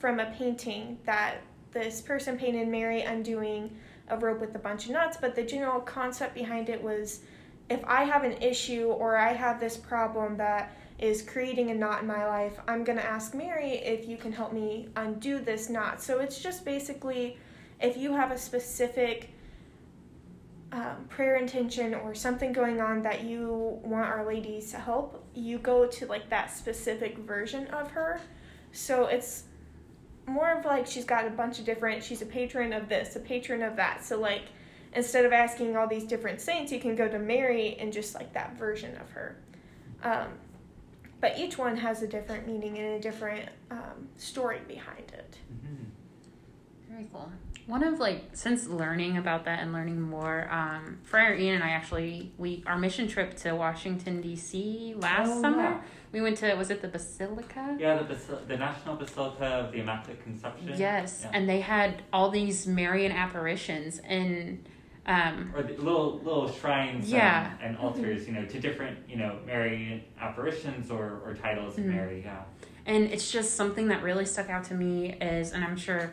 from 0.00 0.18
a 0.18 0.32
painting 0.32 0.98
that 1.06 1.36
this 1.70 2.00
person 2.00 2.36
painted 2.36 2.66
Mary 2.66 3.02
undoing 3.02 3.76
a 4.08 4.18
rope 4.18 4.40
with 4.40 4.52
a 4.56 4.58
bunch 4.58 4.86
of 4.86 4.90
knots, 4.90 5.16
but 5.16 5.36
the 5.36 5.44
general 5.44 5.80
concept 5.80 6.34
behind 6.34 6.68
it 6.68 6.82
was 6.82 7.20
if 7.70 7.84
I 7.84 8.02
have 8.02 8.24
an 8.24 8.42
issue 8.42 8.86
or 8.86 9.16
I 9.16 9.32
have 9.32 9.60
this 9.60 9.76
problem 9.76 10.36
that 10.38 10.72
is 10.98 11.22
creating 11.22 11.70
a 11.70 11.74
knot 11.74 12.02
in 12.02 12.08
my 12.08 12.26
life, 12.26 12.58
I'm 12.66 12.82
going 12.82 12.98
to 12.98 13.06
ask 13.06 13.32
Mary 13.32 13.74
if 13.74 14.08
you 14.08 14.16
can 14.16 14.32
help 14.32 14.52
me 14.52 14.88
undo 14.96 15.38
this 15.38 15.70
knot. 15.70 16.02
So 16.02 16.18
it's 16.18 16.42
just 16.42 16.64
basically 16.64 17.38
if 17.80 17.96
you 17.96 18.12
have 18.14 18.30
a 18.30 18.38
specific 18.38 19.30
um, 20.72 21.06
prayer 21.08 21.36
intention 21.36 21.94
or 21.94 22.14
something 22.14 22.52
going 22.52 22.80
on 22.80 23.02
that 23.02 23.24
you 23.24 23.78
want 23.82 24.06
Our 24.06 24.26
Lady 24.26 24.60
to 24.70 24.78
help, 24.78 25.24
you 25.34 25.58
go 25.58 25.86
to 25.86 26.06
like 26.06 26.28
that 26.30 26.50
specific 26.50 27.18
version 27.18 27.66
of 27.68 27.90
her. 27.92 28.20
So 28.72 29.06
it's 29.06 29.44
more 30.26 30.58
of 30.58 30.64
like 30.64 30.86
she's 30.86 31.06
got 31.06 31.26
a 31.26 31.30
bunch 31.30 31.58
of 31.58 31.64
different, 31.64 32.04
she's 32.04 32.20
a 32.20 32.26
patron 32.26 32.72
of 32.72 32.88
this, 32.88 33.16
a 33.16 33.20
patron 33.20 33.62
of 33.62 33.76
that. 33.76 34.04
So 34.04 34.18
like 34.18 34.42
instead 34.92 35.24
of 35.24 35.32
asking 35.32 35.76
all 35.76 35.86
these 35.86 36.04
different 36.04 36.40
saints, 36.40 36.70
you 36.70 36.80
can 36.80 36.94
go 36.94 37.08
to 37.08 37.18
Mary 37.18 37.76
and 37.78 37.92
just 37.92 38.14
like 38.14 38.32
that 38.34 38.58
version 38.58 38.96
of 38.96 39.10
her. 39.10 39.36
Um, 40.02 40.28
but 41.20 41.38
each 41.38 41.58
one 41.58 41.76
has 41.76 42.02
a 42.02 42.06
different 42.06 42.46
meaning 42.46 42.78
and 42.78 42.94
a 42.94 43.00
different 43.00 43.48
um, 43.70 44.08
story 44.16 44.60
behind 44.68 45.12
it. 45.12 45.36
Mm-hmm. 45.52 46.92
Very 46.92 47.06
cool. 47.12 47.32
One 47.68 47.84
of 47.84 48.00
like 48.00 48.30
since 48.32 48.66
learning 48.66 49.18
about 49.18 49.44
that 49.44 49.58
and 49.60 49.74
learning 49.74 50.00
more, 50.00 50.48
um, 50.50 51.00
Friar 51.02 51.34
Ian 51.34 51.56
and 51.56 51.62
I 51.64 51.68
actually 51.72 52.32
we 52.38 52.62
our 52.66 52.78
mission 52.78 53.08
trip 53.08 53.36
to 53.42 53.52
Washington 53.54 54.22
D.C. 54.22 54.94
last 54.96 55.28
Oh, 55.30 55.42
summer. 55.42 55.62
yeah. 55.62 55.80
We 56.10 56.22
went 56.22 56.38
to 56.38 56.54
was 56.54 56.70
it 56.70 56.80
the 56.80 56.88
Basilica? 56.88 57.76
Yeah, 57.78 57.98
the, 57.98 58.04
Basil- 58.04 58.40
the 58.48 58.56
National 58.56 58.96
Basilica 58.96 59.44
of 59.44 59.72
the 59.72 59.80
Immaculate 59.80 60.22
Conception. 60.24 60.72
Yes, 60.78 61.20
Yeah. 61.24 61.30
and 61.34 61.46
they 61.46 61.60
had 61.60 62.02
all 62.10 62.30
these 62.30 62.66
Marian 62.66 63.12
apparitions 63.12 63.98
and 63.98 64.66
um, 65.04 65.52
or 65.54 65.62
the 65.62 65.74
little 65.74 66.20
little 66.24 66.50
shrines 66.50 67.10
Yeah. 67.10 67.52
and, 67.60 67.76
and 67.76 67.78
altars, 67.78 68.26
you 68.26 68.32
know, 68.32 68.46
to 68.46 68.58
different, 68.60 68.98
you 69.10 69.16
know, 69.16 69.40
Mary 69.44 70.06
apparitions 70.18 70.90
or, 70.90 71.20
or 71.22 71.34
titles 71.34 71.76
of 71.76 71.84
Mhm. 71.84 71.88
Mary, 71.94 72.22
yeah. 72.24 72.44
And 72.86 73.04
it's 73.10 73.30
just 73.30 73.56
something 73.56 73.88
that 73.88 74.02
really 74.02 74.24
stuck 74.24 74.48
out 74.48 74.64
to 74.64 74.74
me 74.74 75.12
is, 75.20 75.52
and 75.52 75.62
I'm 75.62 75.76
sure 75.76 76.12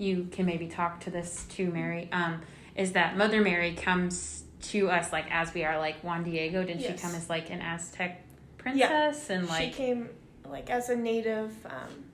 you 0.00 0.28
can 0.32 0.46
maybe 0.46 0.66
talk 0.66 1.00
to 1.00 1.10
this 1.10 1.44
too, 1.50 1.70
Mary, 1.70 2.08
um, 2.12 2.40
is 2.74 2.92
that 2.92 3.16
Mother 3.16 3.40
Mary 3.42 3.74
comes 3.74 4.44
to 4.62 4.90
us 4.90 5.12
like 5.12 5.26
as 5.30 5.52
we 5.52 5.64
are, 5.64 5.78
like 5.78 6.02
Juan 6.02 6.24
Diego. 6.24 6.64
Didn't 6.64 6.80
Yes. 6.80 6.98
she 7.00 7.06
come 7.06 7.14
as 7.14 7.28
like 7.28 7.50
an 7.50 7.60
Aztec 7.60 8.24
princess? 8.58 9.30
And 9.30 9.46
like 9.48 9.64
she 9.64 9.70
came 9.70 10.08
like 10.48 10.70
as 10.70 10.88
a 10.88 10.96
native, 10.96 11.54
um, 11.66 12.04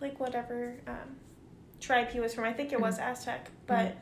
like 0.00 0.18
whatever 0.20 0.74
um, 0.86 1.16
tribe 1.80 2.08
he 2.08 2.20
was 2.20 2.34
from. 2.34 2.44
I 2.44 2.52
think 2.52 2.72
it 2.72 2.80
was 2.80 2.98
Aztec, 2.98 3.50
but 3.66 3.96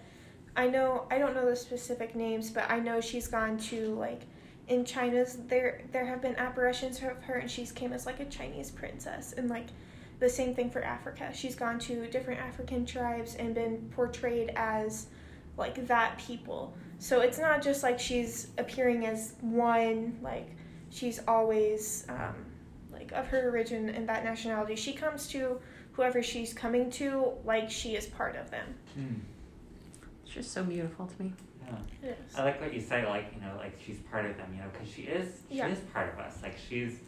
I 0.57 0.69
know 0.69 1.07
I 1.11 1.19
don't 1.19 1.35
know 1.35 1.49
the 1.49 1.57
specific 1.57 2.15
names, 2.15 2.51
but 2.51 2.71
I 2.71 2.79
know 2.81 3.01
she's 3.01 3.29
gone 3.29 3.57
to 3.59 3.95
like 3.95 4.23
in 4.69 4.85
China's 4.85 5.39
there 5.49 5.83
there 5.91 6.05
have 6.05 6.21
been 6.21 6.37
apparitions 6.37 6.99
of 6.99 7.23
her, 7.25 7.35
and 7.35 7.51
she's 7.51 7.73
came 7.73 7.93
as 7.93 8.05
like 8.05 8.21
a 8.21 8.27
Chinese 8.27 8.71
princess, 8.71 9.33
and 9.33 9.49
like 9.49 9.67
the 10.23 10.29
same 10.31 10.55
thing 10.55 10.71
for 10.71 10.83
Africa. 10.83 11.31
She's 11.35 11.57
gone 11.57 11.79
to 11.81 12.07
different 12.07 12.41
African 12.41 12.87
tribes 12.87 13.35
and 13.35 13.55
been 13.55 13.91
portrayed 13.95 14.53
as 14.57 15.07
like 15.57 15.87
that 15.89 16.17
people. 16.17 16.75
So 17.01 17.21
it's 17.21 17.39
not 17.39 17.61
just 17.61 17.83
like 17.83 17.99
she's 17.99 18.47
appearing 18.57 19.05
as 19.05 19.35
one 19.41 20.17
like 20.23 20.49
she's 20.91 21.21
always 21.27 22.07
um, 22.09 22.37
like 22.93 23.11
of 23.13 23.27
her 23.27 23.51
origin 23.51 23.89
and 23.91 24.09
that 24.09 24.25
nationality. 24.25 24.77
She 24.77 24.93
comes 24.93 25.27
to 25.29 25.61
whoever 25.91 26.23
she's 26.23 26.55
coming 26.55 26.89
to 26.93 27.33
like 27.45 27.69
she 27.69 27.97
is 27.97 28.07
part 28.07 28.37
of 28.37 28.49
them. 28.53 28.67
Mm, 28.99 29.17
it's 30.25 30.33
just 30.33 30.53
so 30.53 30.63
beautiful 30.63 31.07
to 31.09 31.23
me. 31.23 31.33
yeah. 31.67 32.09
It 32.11 32.19
is. 32.29 32.37
I 32.37 32.45
like 32.45 32.61
what 32.61 32.73
you 32.73 32.81
say, 32.81 33.05
like, 33.07 33.33
you 33.35 33.41
know, 33.41 33.57
like 33.59 33.77
she's 33.85 33.99
part 34.11 34.25
of 34.27 34.37
them, 34.37 34.47
you 34.55 34.61
know, 34.63 34.69
because 34.73 34.89
she 34.89 35.03
is, 35.03 35.41
she 35.51 35.57
Yeah. 35.57 35.67
is 35.69 35.81
part 35.93 36.13
of 36.13 36.19
us. 36.21 36.39
Like, 36.43 36.57
she's, 36.69 36.99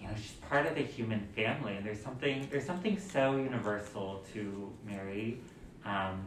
you 0.00 0.06
know, 0.06 0.14
she's 0.16 0.32
part 0.48 0.66
of 0.66 0.74
the 0.74 0.82
human 0.82 1.20
family. 1.34 1.76
And 1.76 1.84
there's 1.86 2.00
something, 2.02 2.46
there's 2.50 2.66
something 2.66 2.98
so 2.98 3.36
universal 3.36 4.24
to 4.34 4.72
Mary, 4.86 5.40
um, 5.84 6.24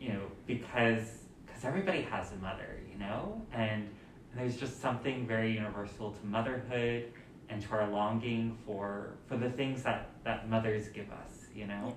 you 0.00 0.10
know, 0.10 0.22
because, 0.46 1.24
because 1.46 1.64
everybody 1.64 2.02
has 2.02 2.32
a 2.32 2.36
mother, 2.36 2.78
you 2.90 2.98
know? 2.98 3.40
And 3.52 3.88
there's 4.34 4.56
just 4.56 4.80
something 4.80 5.26
very 5.26 5.52
universal 5.52 6.12
to 6.12 6.26
motherhood 6.26 7.12
and 7.48 7.60
to 7.62 7.72
our 7.72 7.88
longing 7.90 8.56
for, 8.64 9.14
for 9.28 9.36
the 9.36 9.50
things 9.50 9.82
that, 9.82 10.10
that 10.24 10.48
mothers 10.48 10.88
give 10.88 11.10
us, 11.10 11.46
you 11.54 11.66
know? 11.66 11.94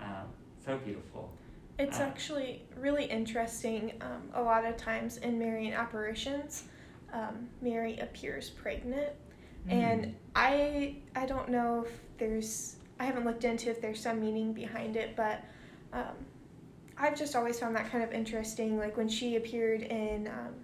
Um, 0.00 0.26
so 0.64 0.76
beautiful. 0.78 1.32
It's 1.78 1.98
Ah. 2.00 2.04
actually 2.04 2.62
really 2.76 3.04
interesting. 3.04 3.92
Um, 4.00 4.28
a 4.34 4.42
lot 4.42 4.64
of 4.64 4.76
times 4.76 5.16
in 5.18 5.38
Marian 5.38 5.72
apparitions, 5.72 6.64
um, 7.12 7.48
Mary 7.62 7.98
appears 7.98 8.50
pregnant, 8.50 9.10
and 9.68 10.14
I 10.34 10.96
I 11.14 11.26
don't 11.26 11.48
know 11.48 11.84
if 11.86 12.00
there's 12.18 12.76
I 12.98 13.04
haven't 13.04 13.24
looked 13.24 13.44
into 13.44 13.70
if 13.70 13.80
there's 13.80 14.00
some 14.00 14.20
meaning 14.20 14.52
behind 14.52 14.96
it, 14.96 15.16
but 15.16 15.42
um, 15.92 16.14
I've 16.98 17.16
just 17.18 17.34
always 17.34 17.58
found 17.58 17.74
that 17.76 17.90
kind 17.90 18.04
of 18.04 18.12
interesting. 18.12 18.78
Like 18.78 18.96
when 18.96 19.08
she 19.08 19.36
appeared 19.36 19.82
in 19.82 20.28
um, 20.28 20.54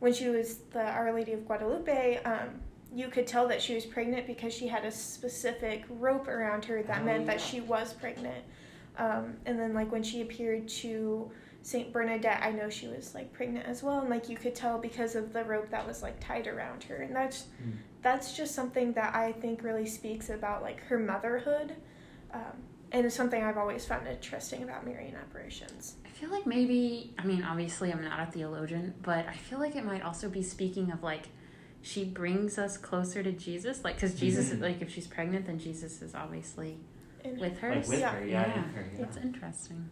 when 0.00 0.12
she 0.12 0.28
was 0.28 0.58
the 0.72 0.82
Our 0.82 1.12
Lady 1.12 1.32
of 1.32 1.46
Guadalupe. 1.46 2.22
Um, 2.24 2.60
you 2.94 3.08
could 3.08 3.26
tell 3.26 3.46
that 3.48 3.60
she 3.60 3.74
was 3.74 3.84
pregnant 3.84 4.26
because 4.26 4.54
she 4.54 4.66
had 4.66 4.84
a 4.84 4.90
specific 4.90 5.84
rope 5.90 6.26
around 6.26 6.64
her 6.64 6.82
that 6.84 7.02
Oh, 7.02 7.04
meant 7.04 7.26
that 7.26 7.40
she 7.40 7.60
was 7.60 7.92
pregnant. 7.92 8.44
Um, 8.96 9.36
and 9.46 9.58
then 9.58 9.74
like 9.74 9.92
when 9.92 10.02
she 10.02 10.22
appeared 10.22 10.68
to 10.68 11.30
Saint 11.68 11.92
Bernadette, 11.92 12.40
I 12.42 12.50
know 12.50 12.70
she 12.70 12.88
was 12.88 13.14
like 13.14 13.30
pregnant 13.34 13.66
as 13.66 13.82
well, 13.82 14.00
and 14.00 14.08
like 14.08 14.30
you 14.30 14.36
could 14.38 14.54
tell 14.54 14.78
because 14.78 15.14
of 15.14 15.34
the 15.34 15.44
rope 15.44 15.68
that 15.70 15.86
was 15.86 16.02
like 16.02 16.18
tied 16.18 16.46
around 16.46 16.82
her, 16.84 16.96
and 16.96 17.14
that's 17.14 17.44
Mm. 17.62 17.72
that's 18.00 18.34
just 18.34 18.54
something 18.54 18.94
that 18.94 19.14
I 19.14 19.32
think 19.32 19.62
really 19.62 19.84
speaks 19.86 20.30
about 20.30 20.62
like 20.62 20.80
her 20.84 20.98
motherhood, 20.98 21.74
um, 22.32 22.56
and 22.92 23.04
it's 23.04 23.14
something 23.14 23.42
I've 23.44 23.58
always 23.58 23.84
found 23.84 24.06
interesting 24.08 24.62
about 24.62 24.86
Marian 24.86 25.14
apparitions. 25.16 25.96
I 26.06 26.08
feel 26.08 26.30
like 26.30 26.46
maybe, 26.46 27.12
I 27.18 27.26
mean, 27.26 27.42
obviously 27.44 27.92
I'm 27.92 28.02
not 28.02 28.26
a 28.26 28.30
theologian, 28.32 28.94
but 29.02 29.26
I 29.28 29.34
feel 29.34 29.58
like 29.58 29.76
it 29.76 29.84
might 29.84 30.00
also 30.02 30.30
be 30.30 30.42
speaking 30.42 30.90
of 30.90 31.02
like 31.02 31.26
she 31.82 32.02
brings 32.02 32.56
us 32.58 32.78
closer 32.78 33.22
to 33.22 33.30
Jesus. 33.32 33.84
Like, 33.84 33.96
because 33.96 34.14
Jesus, 34.18 34.50
Mhm. 34.50 34.62
like, 34.62 34.80
if 34.82 34.90
she's 34.90 35.06
pregnant, 35.06 35.46
then 35.46 35.58
Jesus 35.58 36.02
is 36.02 36.14
obviously 36.14 36.78
And 37.24 37.38
with 37.38 37.58
her. 37.58 37.74
Like 37.74 37.86
with 37.88 38.00
Yeah. 38.00 38.10
her, 38.14 38.24
yeah, 38.26 38.46
Yeah. 38.46 38.54
in 38.64 38.68
her, 38.70 38.84
yeah. 38.96 39.04
It's 39.04 39.16
interesting. 39.18 39.90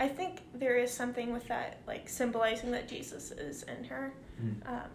I 0.00 0.08
think 0.08 0.40
there 0.54 0.76
is 0.76 0.90
something 0.90 1.30
with 1.30 1.46
that, 1.48 1.80
like 1.86 2.08
symbolizing 2.08 2.70
that 2.72 2.88
Jesus 2.88 3.30
is 3.32 3.62
in 3.64 3.84
her, 3.84 4.12
Mm. 4.42 4.66
um, 4.66 4.90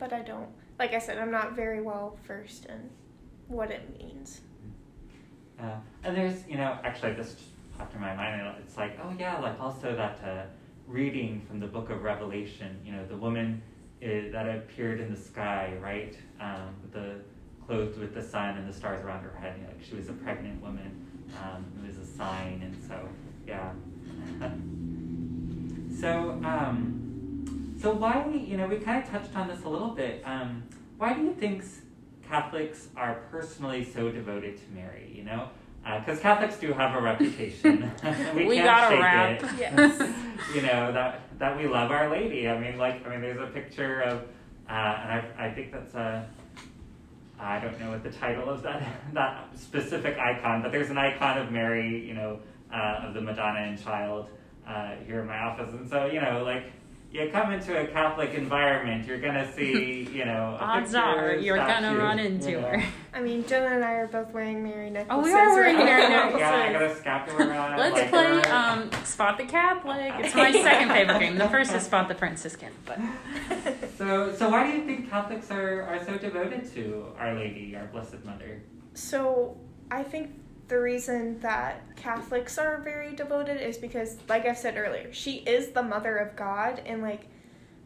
but 0.00 0.12
I 0.12 0.20
don't. 0.22 0.48
Like 0.80 0.94
I 0.94 0.98
said, 0.98 1.16
I'm 1.16 1.30
not 1.30 1.54
very 1.54 1.80
well 1.80 2.18
versed 2.26 2.66
in 2.66 2.90
what 3.46 3.70
it 3.70 3.96
means. 3.96 4.40
Uh, 5.60 5.76
and 6.02 6.16
there's, 6.16 6.44
you 6.48 6.56
know, 6.56 6.76
actually 6.82 7.12
this 7.12 7.34
just 7.34 7.50
popped 7.78 7.94
in 7.94 8.00
my 8.00 8.16
mind. 8.16 8.42
It's 8.58 8.76
like, 8.76 8.98
oh 9.04 9.14
yeah, 9.16 9.38
like 9.38 9.60
also 9.60 9.94
that 9.94 10.18
uh, 10.24 10.42
reading 10.88 11.40
from 11.46 11.60
the 11.60 11.68
book 11.68 11.90
of 11.90 12.02
Revelation. 12.02 12.80
You 12.84 12.92
know, 12.92 13.06
the 13.06 13.16
woman 13.16 13.62
is, 14.00 14.32
that 14.32 14.48
appeared 14.48 14.98
in 15.00 15.14
the 15.14 15.20
sky, 15.20 15.74
right? 15.80 16.18
Um, 16.40 16.74
with 16.82 16.92
the 16.92 17.20
clothed 17.64 17.96
with 17.96 18.12
the 18.12 18.22
sun 18.22 18.56
and 18.58 18.68
the 18.68 18.72
stars 18.72 19.04
around 19.04 19.22
her 19.22 19.36
head. 19.38 19.54
You 19.56 19.64
know, 19.68 19.72
she 19.88 19.94
was 19.94 20.08
a 20.08 20.14
pregnant 20.14 20.60
woman. 20.60 21.06
Um, 21.40 21.64
it 21.78 21.86
was 21.86 21.98
a 21.98 22.06
sign, 22.06 22.60
and 22.64 22.76
so 22.88 23.08
yeah. 23.46 23.70
So 26.00 26.40
um, 26.44 27.76
so 27.80 27.92
why? 27.92 28.26
You 28.32 28.56
know, 28.56 28.66
we 28.66 28.76
kind 28.76 29.02
of 29.02 29.10
touched 29.10 29.36
on 29.36 29.48
this 29.48 29.64
a 29.64 29.68
little 29.68 29.90
bit. 29.90 30.22
Um, 30.24 30.62
why 30.98 31.14
do 31.14 31.22
you 31.22 31.34
think 31.34 31.64
Catholics 32.28 32.88
are 32.96 33.22
personally 33.30 33.84
so 33.84 34.10
devoted 34.10 34.56
to 34.56 34.62
Mary? 34.72 35.12
You 35.14 35.24
know, 35.24 35.48
because 35.98 36.20
Catholics 36.20 36.56
do 36.58 36.72
have 36.72 36.96
a 36.96 37.00
reputation. 37.00 37.90
we, 38.36 38.46
We 38.46 38.56
can't 38.56 38.66
got 38.66 38.92
a 38.92 38.94
shake 38.94 39.02
rap. 39.02 39.42
it. 39.42 39.50
Yes. 39.58 40.12
you 40.54 40.62
know 40.62 40.92
that 40.92 41.20
that 41.38 41.56
we 41.58 41.66
love 41.66 41.90
Our 41.90 42.10
Lady. 42.10 42.48
I 42.48 42.58
mean, 42.58 42.78
like 42.78 43.06
I 43.06 43.10
mean, 43.10 43.20
there's 43.20 43.40
a 43.40 43.52
picture 43.52 44.00
of, 44.02 44.18
uh, 44.68 44.72
and 44.72 45.12
I 45.12 45.24
I 45.38 45.52
think 45.52 45.72
that's 45.72 45.94
a. 45.94 46.28
I 47.40 47.58
don't 47.58 47.80
know 47.80 47.90
what 47.90 48.04
the 48.04 48.10
title 48.10 48.48
of 48.48 48.62
that 48.62 48.86
that 49.14 49.58
specific 49.58 50.16
icon, 50.18 50.62
but 50.62 50.70
there's 50.70 50.90
an 50.90 50.98
icon 50.98 51.38
of 51.38 51.50
Mary, 51.50 52.06
you 52.06 52.14
know, 52.14 52.38
uh, 52.72 53.06
of 53.06 53.14
the 53.14 53.20
Madonna 53.20 53.58
and 53.58 53.82
Child 53.82 54.28
uh, 54.66 54.96
here 55.06 55.20
in 55.20 55.26
my 55.26 55.38
office, 55.38 55.72
and 55.72 55.88
so 55.88 56.06
you 56.06 56.20
know, 56.20 56.42
like 56.44 56.64
you 57.12 57.28
come 57.30 57.52
into 57.52 57.78
a 57.78 57.86
Catholic 57.88 58.32
environment, 58.32 59.06
you're 59.06 59.20
gonna 59.20 59.50
see, 59.52 60.08
you 60.12 60.24
know, 60.24 60.56
a 60.58 60.64
Odds 60.64 60.92
picture, 60.92 60.98
are 61.06 61.34
you're 61.36 61.58
gonna 61.58 61.96
run 61.96 62.18
into 62.18 62.50
you 62.52 62.60
know. 62.60 62.68
her. 62.68 62.82
I 63.12 63.20
mean, 63.20 63.46
Jenna 63.46 63.74
and 63.74 63.84
I 63.84 63.92
are 63.92 64.06
both 64.06 64.30
wearing 64.32 64.64
Mary 64.64 64.88
necklaces. 64.88 65.20
Oh, 65.20 65.22
we 65.22 65.34
are 65.34 65.50
wearing 65.52 65.76
right 65.76 65.84
Mary 65.84 66.02
now, 66.08 66.24
necklaces. 66.24 66.40
Yeah, 66.40 66.54
I 66.54 66.66
so- 66.66 66.72
got 66.72 66.82
a 66.82 66.96
scapular 66.96 67.54
on. 67.54 67.76
Let's 67.78 67.94
like, 67.94 68.08
play 68.10 68.42
um, 68.50 68.90
Spot 69.04 69.36
the 69.36 69.44
Catholic. 69.44 70.12
It's 70.20 70.34
my 70.34 70.52
second 70.52 70.88
favorite 70.88 71.18
game. 71.18 71.36
The 71.36 71.48
first 71.48 71.74
is 71.74 71.82
Spot 71.82 72.08
the 72.08 72.14
Franciscan, 72.14 72.72
but 72.86 72.98
So, 73.98 74.34
so 74.34 74.48
why 74.48 74.70
do 74.70 74.78
you 74.78 74.86
think 74.86 75.10
Catholics 75.10 75.50
are, 75.50 75.82
are 75.82 76.02
so 76.04 76.16
devoted 76.16 76.72
to 76.74 77.08
Our 77.18 77.34
Lady, 77.34 77.76
our 77.76 77.86
Blessed 77.88 78.24
Mother? 78.24 78.62
So 78.94 79.58
I 79.90 80.02
think 80.02 80.30
the 80.72 80.80
reason 80.80 81.38
that 81.40 81.82
Catholics 81.96 82.56
are 82.56 82.78
very 82.78 83.14
devoted 83.14 83.60
is 83.60 83.76
because, 83.76 84.16
like 84.26 84.46
I've 84.46 84.56
said 84.56 84.78
earlier, 84.78 85.12
she 85.12 85.36
is 85.40 85.68
the 85.68 85.82
mother 85.82 86.16
of 86.16 86.34
God, 86.34 86.80
and 86.86 87.02
like 87.02 87.26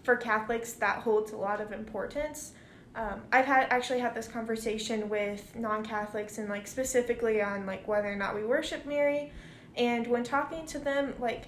for 0.04 0.14
Catholics, 0.14 0.74
that 0.74 1.00
holds 1.00 1.32
a 1.32 1.36
lot 1.36 1.60
of 1.60 1.72
importance. 1.72 2.52
Um, 2.94 3.22
I've 3.32 3.44
had 3.44 3.66
actually 3.70 3.98
had 3.98 4.14
this 4.14 4.28
conversation 4.28 5.08
with 5.08 5.56
non-Catholics 5.56 6.38
and 6.38 6.48
like 6.48 6.68
specifically 6.68 7.42
on 7.42 7.66
like 7.66 7.88
whether 7.88 8.06
or 8.06 8.14
not 8.14 8.36
we 8.36 8.44
worship 8.44 8.86
Mary, 8.86 9.32
and 9.76 10.06
when 10.06 10.22
talking 10.22 10.64
to 10.66 10.78
them, 10.78 11.14
like 11.18 11.46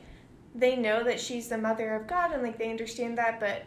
they 0.56 0.74
know 0.74 1.04
that 1.04 1.20
she's 1.20 1.46
the 1.46 1.58
mother 1.58 1.94
of 1.94 2.08
God 2.08 2.32
and 2.32 2.42
like 2.42 2.58
they 2.58 2.68
understand 2.68 3.16
that, 3.18 3.38
but 3.38 3.62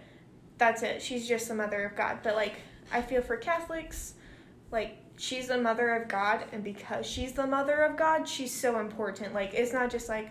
that's 0.58 0.84
it. 0.84 1.02
She's 1.02 1.26
just 1.26 1.48
the 1.48 1.56
mother 1.56 1.86
of 1.86 1.96
God. 1.96 2.18
But 2.22 2.36
like 2.36 2.56
I 2.92 3.02
feel 3.02 3.22
for 3.22 3.38
Catholics, 3.38 4.16
like 4.72 4.98
she's 5.17 5.47
the 5.47 5.58
mother 5.58 5.95
of 5.95 6.08
God, 6.08 6.45
and 6.52 6.63
because 6.63 7.06
she's 7.06 7.34
the 7.34 7.47
mother 7.47 7.82
of 7.84 7.97
God, 7.97 8.28
she's 8.28 8.54
so 8.54 8.80
important. 8.80 9.34
Like 9.34 9.54
it's 9.54 9.74
not 9.74 9.89
just 9.89 10.10
like, 10.10 10.30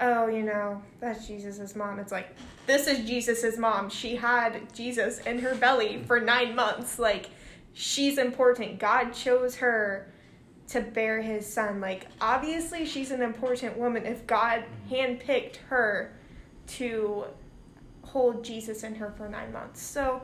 oh, 0.00 0.26
you 0.26 0.42
know, 0.42 0.82
that's 1.00 1.26
Jesus's 1.26 1.76
mom. 1.76 1.98
It's 1.98 2.12
like 2.12 2.34
this 2.66 2.86
is 2.86 3.08
Jesus's 3.08 3.58
mom. 3.58 3.88
She 3.88 4.16
had 4.16 4.72
Jesus 4.74 5.18
in 5.20 5.38
her 5.40 5.54
belly 5.54 6.02
for 6.06 6.20
nine 6.20 6.54
months. 6.54 6.98
Like 6.98 7.30
she's 7.72 8.18
important. 8.18 8.78
God 8.78 9.12
chose 9.12 9.56
her 9.56 10.12
to 10.68 10.80
bear 10.80 11.20
his 11.20 11.50
son. 11.50 11.80
Like 11.80 12.06
obviously 12.20 12.86
she's 12.86 13.10
an 13.10 13.22
important 13.22 13.76
woman 13.76 14.06
if 14.06 14.26
God 14.26 14.64
handpicked 14.90 15.56
her 15.68 16.16
to 16.66 17.24
hold 18.02 18.44
Jesus 18.44 18.82
in 18.82 18.94
her 18.94 19.12
for 19.16 19.28
nine 19.28 19.52
months. 19.52 19.82
So 19.82 20.22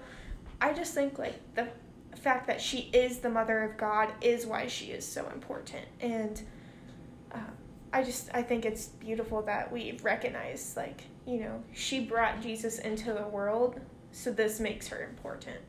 I 0.61 0.73
just 0.73 0.95
think 0.95 1.19
like 1.19 1.39
the 1.55 1.69
fact 2.17 2.47
that 2.47 2.61
she 2.61 2.91
is 2.93 3.19
the 3.19 3.31
mother 3.31 3.63
of 3.63 3.77
God 3.77 4.13
is 4.21 4.47
why 4.47 4.67
she 4.67 4.87
is 4.87 5.07
so 5.07 5.29
important. 5.33 5.87
And 6.01 6.43
uh, 7.33 7.39
I 7.93 8.03
just 8.03 8.31
I 8.35 8.43
think 8.43 8.65
it's 8.65 8.87
beautiful 8.87 9.43
that 9.43 9.71
we 9.73 9.99
recognize 10.03 10.75
like 10.77 11.03
you 11.27 11.41
know 11.41 11.63
she 11.73 12.01
brought 12.01 12.41
Jesus 12.41 12.79
into 12.79 13.13
the 13.13 13.27
world, 13.29 13.81
so 14.13 14.31
this 14.31 14.61
makes 14.61 14.89
her 14.89 15.05
important. 15.05 15.61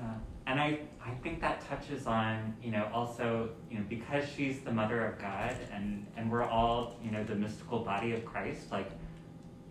Yeah. 0.00 0.14
And 0.48 0.58
I, 0.58 0.78
I 1.04 1.10
think 1.22 1.42
that 1.42 1.60
touches 1.68 2.06
on, 2.06 2.56
you 2.62 2.70
know, 2.70 2.88
also, 2.94 3.50
you 3.70 3.76
know, 3.76 3.84
because 3.86 4.24
she's 4.34 4.60
the 4.60 4.72
mother 4.72 5.04
of 5.04 5.18
God 5.18 5.54
and, 5.70 6.06
and 6.16 6.30
we're 6.32 6.42
all, 6.42 6.96
you 7.04 7.10
know, 7.10 7.22
the 7.22 7.34
mystical 7.34 7.80
body 7.80 8.14
of 8.14 8.24
Christ, 8.24 8.72
like, 8.72 8.90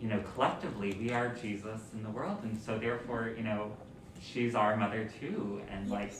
you 0.00 0.06
know, 0.06 0.22
collectively 0.34 0.96
we 1.00 1.10
are 1.10 1.30
Jesus 1.30 1.80
in 1.94 2.04
the 2.04 2.10
world. 2.10 2.38
And 2.44 2.56
so 2.56 2.78
therefore, 2.78 3.34
you 3.36 3.42
know, 3.42 3.72
she's 4.20 4.54
our 4.54 4.76
mother 4.76 5.08
too. 5.20 5.60
And 5.70 5.90
like, 5.90 6.12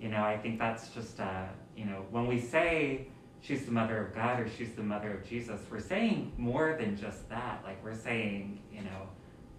you 0.00 0.08
know, 0.08 0.22
I 0.22 0.36
think 0.36 0.58
that's 0.58 0.88
just, 0.88 1.20
uh, 1.20 1.46
you 1.76 1.84
know, 1.84 2.04
when 2.10 2.26
we 2.26 2.40
say 2.40 3.06
she's 3.40 3.64
the 3.64 3.72
mother 3.72 4.06
of 4.06 4.14
God 4.14 4.40
or 4.40 4.48
she's 4.48 4.72
the 4.74 4.82
mother 4.82 5.12
of 5.12 5.28
Jesus, 5.28 5.60
we're 5.70 5.80
saying 5.80 6.32
more 6.36 6.76
than 6.78 6.96
just 6.96 7.28
that. 7.28 7.62
Like, 7.64 7.82
we're 7.84 7.94
saying, 7.94 8.60
you 8.72 8.82
know, 8.82 9.08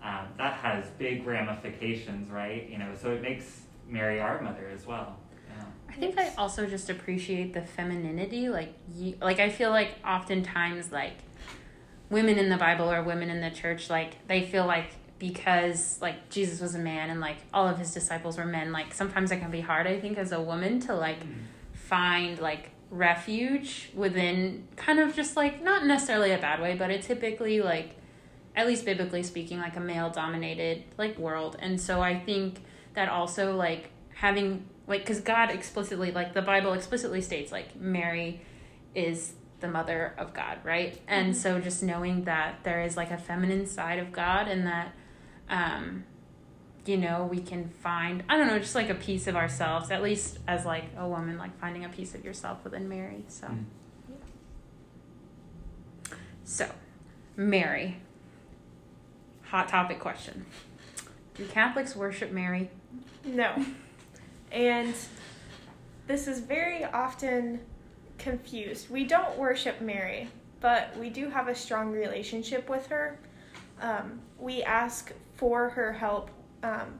um, 0.01 0.27
that 0.37 0.53
has 0.55 0.85
big 0.97 1.25
ramifications, 1.25 2.29
right? 2.29 2.69
You 2.69 2.77
know, 2.77 2.93
so 2.99 3.11
it 3.11 3.21
makes 3.21 3.61
Mary 3.87 4.19
our 4.19 4.41
mother 4.41 4.69
as 4.73 4.85
well. 4.85 5.17
Yeah. 5.55 5.63
I 5.89 5.93
think 5.93 6.17
I 6.17 6.33
also 6.37 6.65
just 6.65 6.89
appreciate 6.89 7.53
the 7.53 7.61
femininity. 7.61 8.49
Like, 8.49 8.73
you, 8.93 9.17
like 9.21 9.39
I 9.39 9.49
feel 9.49 9.69
like 9.69 9.91
oftentimes 10.05 10.91
like 10.91 11.17
women 12.09 12.37
in 12.37 12.49
the 12.49 12.57
Bible 12.57 12.91
or 12.91 13.01
women 13.03 13.29
in 13.29 13.41
the 13.41 13.49
church, 13.49 13.89
like 13.89 14.27
they 14.27 14.43
feel 14.45 14.65
like 14.65 14.91
because 15.23 16.01
like 16.01 16.29
Jesus 16.29 16.59
was 16.59 16.75
a 16.75 16.79
man 16.79 17.09
and 17.09 17.21
like 17.21 17.37
all 17.53 17.65
of 17.65 17.77
his 17.77 17.93
disciples 17.93 18.37
were 18.37 18.43
men, 18.43 18.73
like 18.73 18.93
sometimes 18.93 19.31
it 19.31 19.37
can 19.37 19.51
be 19.51 19.61
hard. 19.61 19.87
I 19.87 19.97
think 19.97 20.17
as 20.17 20.33
a 20.33 20.41
woman 20.41 20.81
to 20.81 20.93
like 20.93 21.21
mm-hmm. 21.21 21.45
find 21.71 22.37
like 22.39 22.71
refuge 22.89 23.89
within 23.95 24.67
kind 24.75 24.99
of 24.99 25.15
just 25.15 25.37
like 25.37 25.63
not 25.63 25.85
necessarily 25.85 26.31
a 26.31 26.37
bad 26.37 26.61
way, 26.61 26.75
but 26.75 26.91
it 26.91 27.03
typically 27.03 27.61
like 27.61 27.95
at 28.53 28.67
least 28.67 28.83
biblically 28.83 29.23
speaking 29.23 29.59
like 29.59 29.77
a 29.77 29.79
male 29.79 30.09
dominated 30.09 30.83
like 30.97 31.17
world. 31.17 31.55
And 31.57 31.79
so 31.79 32.01
I 32.01 32.19
think 32.19 32.61
that 32.93 33.07
also 33.07 33.55
like 33.55 33.91
having 34.15 34.67
like 34.87 35.05
cuz 35.05 35.21
God 35.21 35.51
explicitly 35.51 36.11
like 36.11 36.33
the 36.33 36.41
Bible 36.41 36.73
explicitly 36.73 37.21
states 37.21 37.49
like 37.49 37.77
Mary 37.77 38.41
is 38.93 39.35
the 39.61 39.69
mother 39.69 40.15
of 40.17 40.33
God, 40.33 40.57
right? 40.65 40.99
And 41.07 41.27
mm-hmm. 41.27 41.39
so 41.39 41.61
just 41.61 41.81
knowing 41.81 42.25
that 42.25 42.65
there 42.65 42.81
is 42.81 42.97
like 42.97 43.09
a 43.09 43.17
feminine 43.17 43.65
side 43.65 43.99
of 43.99 44.11
God 44.11 44.49
and 44.49 44.67
that 44.67 44.93
um 45.49 46.05
you 46.85 46.97
know, 46.97 47.27
we 47.31 47.39
can 47.39 47.69
find 47.69 48.23
I 48.27 48.37
don't 48.37 48.47
know, 48.47 48.59
just 48.59 48.75
like 48.75 48.89
a 48.89 48.95
piece 48.95 49.27
of 49.27 49.35
ourselves, 49.35 49.89
at 49.91 50.03
least 50.03 50.39
as 50.47 50.65
like 50.65 50.85
a 50.97 51.07
woman, 51.07 51.37
like 51.37 51.57
finding 51.59 51.85
a 51.85 51.89
piece 51.89 52.13
of 52.13 52.25
yourself 52.25 52.63
within 52.63 52.89
Mary. 52.89 53.23
So 53.27 53.47
Mm. 53.47 53.65
So 56.43 56.69
Mary. 57.35 57.97
Hot 59.45 59.67
topic 59.67 59.99
question. 59.99 60.45
Do 61.35 61.45
Catholics 61.45 61.95
worship 61.95 62.31
Mary? 62.31 62.69
No. 63.25 63.55
And 64.51 64.93
this 66.05 66.27
is 66.27 66.39
very 66.39 66.83
often 66.83 67.59
confused. 68.17 68.89
We 68.89 69.03
don't 69.05 69.37
worship 69.37 69.81
Mary, 69.81 70.27
but 70.59 70.95
we 70.97 71.09
do 71.09 71.29
have 71.29 71.47
a 71.47 71.55
strong 71.55 71.91
relationship 71.91 72.69
with 72.69 72.87
her. 72.87 73.17
Um, 73.81 74.19
we 74.37 74.61
ask 74.63 75.11
for 75.43 75.67
her 75.67 75.91
help 75.91 76.29
um, 76.63 76.97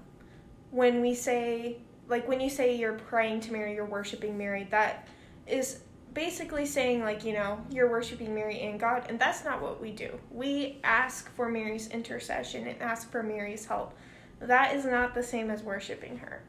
when 0.69 0.99
we 0.99 1.15
say, 1.15 1.77
like, 2.09 2.27
when 2.27 2.41
you 2.41 2.49
say 2.49 2.75
you're 2.75 2.91
praying 2.91 3.39
to 3.39 3.53
Mary, 3.53 3.73
you're 3.73 3.85
worshiping 3.85 4.37
Mary, 4.37 4.67
that 4.69 5.07
is 5.47 5.79
basically 6.13 6.65
saying, 6.65 7.03
like, 7.03 7.23
you 7.23 7.31
know, 7.31 7.65
you're 7.71 7.89
worshiping 7.89 8.35
Mary 8.35 8.59
and 8.59 8.77
God, 8.77 9.05
and 9.07 9.17
that's 9.17 9.45
not 9.45 9.61
what 9.61 9.79
we 9.79 9.91
do. 9.91 10.19
We 10.29 10.81
ask 10.83 11.33
for 11.35 11.47
Mary's 11.47 11.87
intercession 11.87 12.67
and 12.67 12.81
ask 12.81 13.09
for 13.09 13.23
Mary's 13.23 13.65
help. 13.65 13.93
That 14.41 14.75
is 14.75 14.83
not 14.83 15.15
the 15.15 15.23
same 15.23 15.49
as 15.49 15.63
worshiping 15.63 16.17
her. 16.17 16.41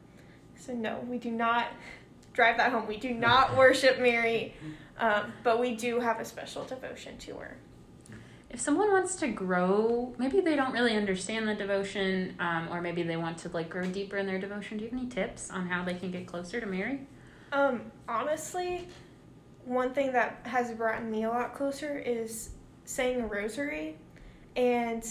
So, 0.59 0.73
no, 0.73 0.99
we 1.07 1.17
do 1.17 1.31
not 1.31 1.67
drive 2.33 2.57
that 2.57 2.73
home. 2.73 2.87
We 2.87 2.97
do 2.97 3.13
not 3.13 3.55
worship 3.57 3.99
Mary, 3.99 4.53
um, 4.99 5.31
but 5.43 5.61
we 5.61 5.77
do 5.77 6.01
have 6.01 6.19
a 6.19 6.25
special 6.25 6.65
devotion 6.65 7.17
to 7.19 7.35
her. 7.35 7.55
If 8.55 8.61
someone 8.61 8.89
wants 8.89 9.17
to 9.17 9.27
grow, 9.27 10.15
maybe 10.17 10.39
they 10.39 10.55
don't 10.55 10.71
really 10.71 10.95
understand 10.95 11.45
the 11.45 11.55
devotion, 11.55 12.37
um, 12.39 12.69
or 12.71 12.79
maybe 12.79 13.03
they 13.03 13.17
want 13.17 13.37
to 13.39 13.49
like 13.49 13.69
grow 13.69 13.85
deeper 13.85 14.15
in 14.15 14.25
their 14.25 14.39
devotion. 14.39 14.77
Do 14.77 14.85
you 14.85 14.91
have 14.91 14.97
any 14.97 15.09
tips 15.09 15.51
on 15.51 15.67
how 15.67 15.83
they 15.83 15.95
can 15.95 16.09
get 16.09 16.25
closer 16.25 16.61
to 16.61 16.65
Mary? 16.65 17.01
Um, 17.51 17.81
honestly, 18.07 18.87
one 19.65 19.91
thing 19.93 20.13
that 20.13 20.39
has 20.43 20.71
brought 20.71 21.03
me 21.03 21.25
a 21.25 21.29
lot 21.29 21.53
closer 21.53 21.99
is 21.99 22.51
saying 22.85 23.19
a 23.19 23.27
rosary. 23.27 23.97
And 24.55 25.05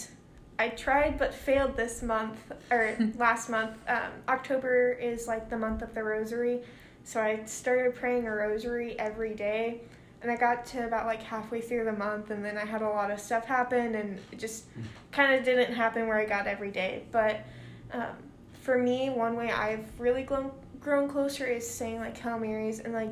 I 0.57 0.69
tried 0.69 1.19
but 1.19 1.31
failed 1.31 1.77
this 1.77 2.01
month, 2.01 2.39
or 2.71 2.97
last 3.15 3.51
month. 3.51 3.77
Um, 3.87 4.11
October 4.27 4.93
is 4.93 5.27
like 5.27 5.51
the 5.51 5.57
month 5.59 5.83
of 5.83 5.93
the 5.93 6.03
rosary. 6.03 6.61
So 7.03 7.21
I 7.21 7.45
started 7.45 7.93
praying 7.93 8.25
a 8.25 8.31
rosary 8.31 8.97
every 8.97 9.35
day. 9.35 9.81
And 10.25 10.31
I 10.31 10.37
got 10.37 10.65
to 10.67 10.87
about 10.87 11.05
like 11.05 11.21
halfway 11.21 11.61
through 11.61 11.85
the 11.85 11.93
month, 11.93 12.31
and 12.31 12.43
then 12.43 12.57
I 12.57 12.65
had 12.65 12.81
a 12.81 12.89
lot 12.89 13.11
of 13.11 13.19
stuff 13.19 13.45
happen, 13.45 13.93
and 13.93 14.17
it 14.31 14.39
just 14.39 14.63
kind 15.11 15.35
of 15.35 15.45
didn't 15.45 15.71
happen 15.71 16.07
where 16.07 16.17
I 16.17 16.25
got 16.25 16.47
every 16.47 16.71
day. 16.71 17.03
But 17.11 17.45
um, 17.91 18.15
for 18.63 18.75
me, 18.75 19.11
one 19.11 19.35
way 19.35 19.51
I've 19.51 19.85
really 19.99 20.23
grown, 20.23 20.49
grown 20.79 21.07
closer 21.07 21.45
is 21.45 21.69
saying 21.69 21.99
like 21.99 22.17
Hail 22.17 22.39
Marys, 22.39 22.79
and 22.79 22.91
like 22.91 23.11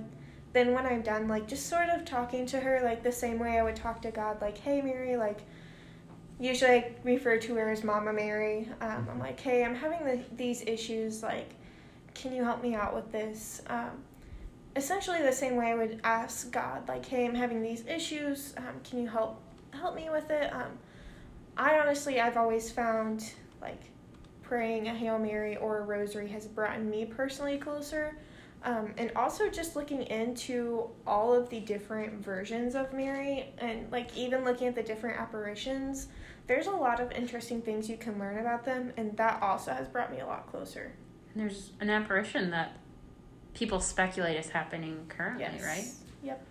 then 0.54 0.74
when 0.74 0.88
I'm 0.88 1.04
done, 1.04 1.28
like 1.28 1.48
just 1.48 1.68
sort 1.70 1.90
of 1.90 2.04
talking 2.04 2.48
to 2.48 2.60
her 2.60 2.82
like 2.84 3.04
the 3.04 3.12
same 3.12 3.38
way 3.38 3.60
I 3.60 3.64
would 3.64 3.76
talk 3.76 4.02
to 4.02 4.10
God, 4.10 4.42
like 4.42 4.58
Hey 4.58 4.82
Mary, 4.82 5.16
like 5.16 5.42
usually 6.40 6.72
I 6.72 6.92
refer 7.04 7.38
to 7.38 7.56
her 7.58 7.70
as 7.70 7.84
Mama 7.84 8.12
Mary. 8.12 8.68
Um, 8.82 9.08
I'm 9.08 9.20
like, 9.20 9.40
Hey, 9.40 9.64
I'm 9.64 9.76
having 9.76 10.04
the, 10.04 10.20
these 10.36 10.64
issues, 10.64 11.22
like, 11.22 11.52
can 12.16 12.34
you 12.34 12.44
help 12.44 12.64
me 12.64 12.74
out 12.74 12.96
with 12.96 13.12
this? 13.12 13.62
Um, 13.68 14.04
essentially 14.76 15.22
the 15.22 15.32
same 15.32 15.56
way 15.56 15.68
I 15.72 15.76
would 15.76 16.02
ask 16.04 16.52
God, 16.52 16.88
like, 16.88 17.06
Hey, 17.06 17.26
I'm 17.26 17.36
having 17.36 17.62
these 17.62 17.86
issues. 17.88 18.54
Um, 18.58 18.82
can 18.84 19.00
you 19.00 19.08
help 19.08 19.42
help 19.72 19.96
me 19.96 20.10
with 20.10 20.30
it? 20.30 20.54
Um, 20.54 20.78
I 21.58 21.80
honestly, 21.80 22.20
I've 22.20 22.38
always 22.38 22.72
found 22.72 23.34
like 23.62 23.82
praying 24.42 24.88
a 24.88 24.94
Hail 24.94 25.18
Mary 25.18 25.58
or 25.58 25.80
a 25.80 25.82
rosary 25.82 26.28
has 26.30 26.48
brought 26.48 26.82
me 26.82 27.06
personally 27.06 27.58
closer. 27.58 28.16
Um, 28.64 28.94
and 28.98 29.12
also 29.16 29.50
just 29.50 29.76
looking 29.76 30.04
into 30.04 30.90
all 31.06 31.34
of 31.34 31.50
the 31.50 31.60
different 31.60 32.24
versions 32.24 32.76
of 32.76 32.94
Mary 32.94 33.54
and 33.58 33.92
like 33.92 34.16
even 34.16 34.46
looking 34.46 34.68
at 34.68 34.76
the 34.76 34.84
different 34.84 35.20
apparitions, 35.20 36.08
there's 36.48 36.68
a 36.68 36.72
lot 36.72 37.00
of 37.00 37.12
interesting 37.12 37.62
things 37.62 37.90
you 37.90 37.98
can 37.98 38.18
learn 38.20 38.40
about 38.40 38.64
them, 38.66 38.94
and 38.98 39.16
that 39.18 39.42
also 39.42 39.72
has 39.72 39.88
brought 39.88 40.12
me 40.12 40.20
a 40.20 40.26
lot 40.26 40.48
closer. 40.48 40.94
There's 41.36 41.72
an 41.80 41.90
apparition 41.90 42.52
that 42.52 42.78
people 43.54 43.80
speculate 43.80 44.38
is 44.38 44.50
happening 44.50 45.06
currently, 45.10 45.44
Yes. 45.44 45.64
right? 45.64 45.86
Yep. 46.24 46.46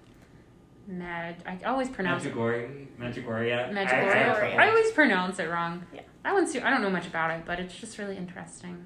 Mad. 0.89 1.37
I 1.47 1.59
always 1.65 1.89
pronounce 1.89 2.25
it. 2.25 2.35
Medjugorje, 2.35 2.87
Medjugorje. 2.99 3.73
Medjugorje. 3.73 4.15
Medjugorje. 4.15 4.59
I 4.59 4.69
always 4.69 4.91
pronounce 4.93 5.39
it 5.39 5.49
wrong. 5.49 5.85
Yeah. 5.95 6.03
That 6.25 6.35
one's 6.35 6.53
too. 6.53 6.61
I 6.63 6.71
don't 6.71 6.83
know 6.83 6.91
much 6.91 7.07
about 7.07 7.31
it, 7.31 7.45
but 7.45 7.61
it's 7.61 7.75
just 7.75 7.99
really 7.99 8.17
interesting. 8.17 8.85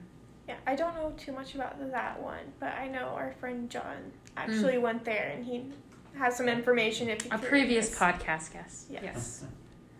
Yeah, 0.48 0.56
I 0.66 0.76
don't 0.76 0.94
know 0.94 1.12
too 1.16 1.32
much 1.32 1.54
about 1.54 1.78
that 1.90 2.22
one, 2.22 2.52
but 2.60 2.72
I 2.74 2.88
know 2.88 3.08
our 3.16 3.32
friend 3.40 3.68
John 3.68 4.12
actually 4.36 4.74
mm. 4.74 4.82
went 4.82 5.04
there 5.04 5.32
and 5.34 5.44
he 5.44 5.72
has 6.18 6.36
some 6.36 6.48
information 6.48 7.08
if 7.08 7.24
you're 7.24 7.34
A 7.34 7.38
previous 7.38 7.94
curious. 7.94 8.18
podcast 8.18 8.52
guest. 8.52 8.86
Yes. 8.90 9.44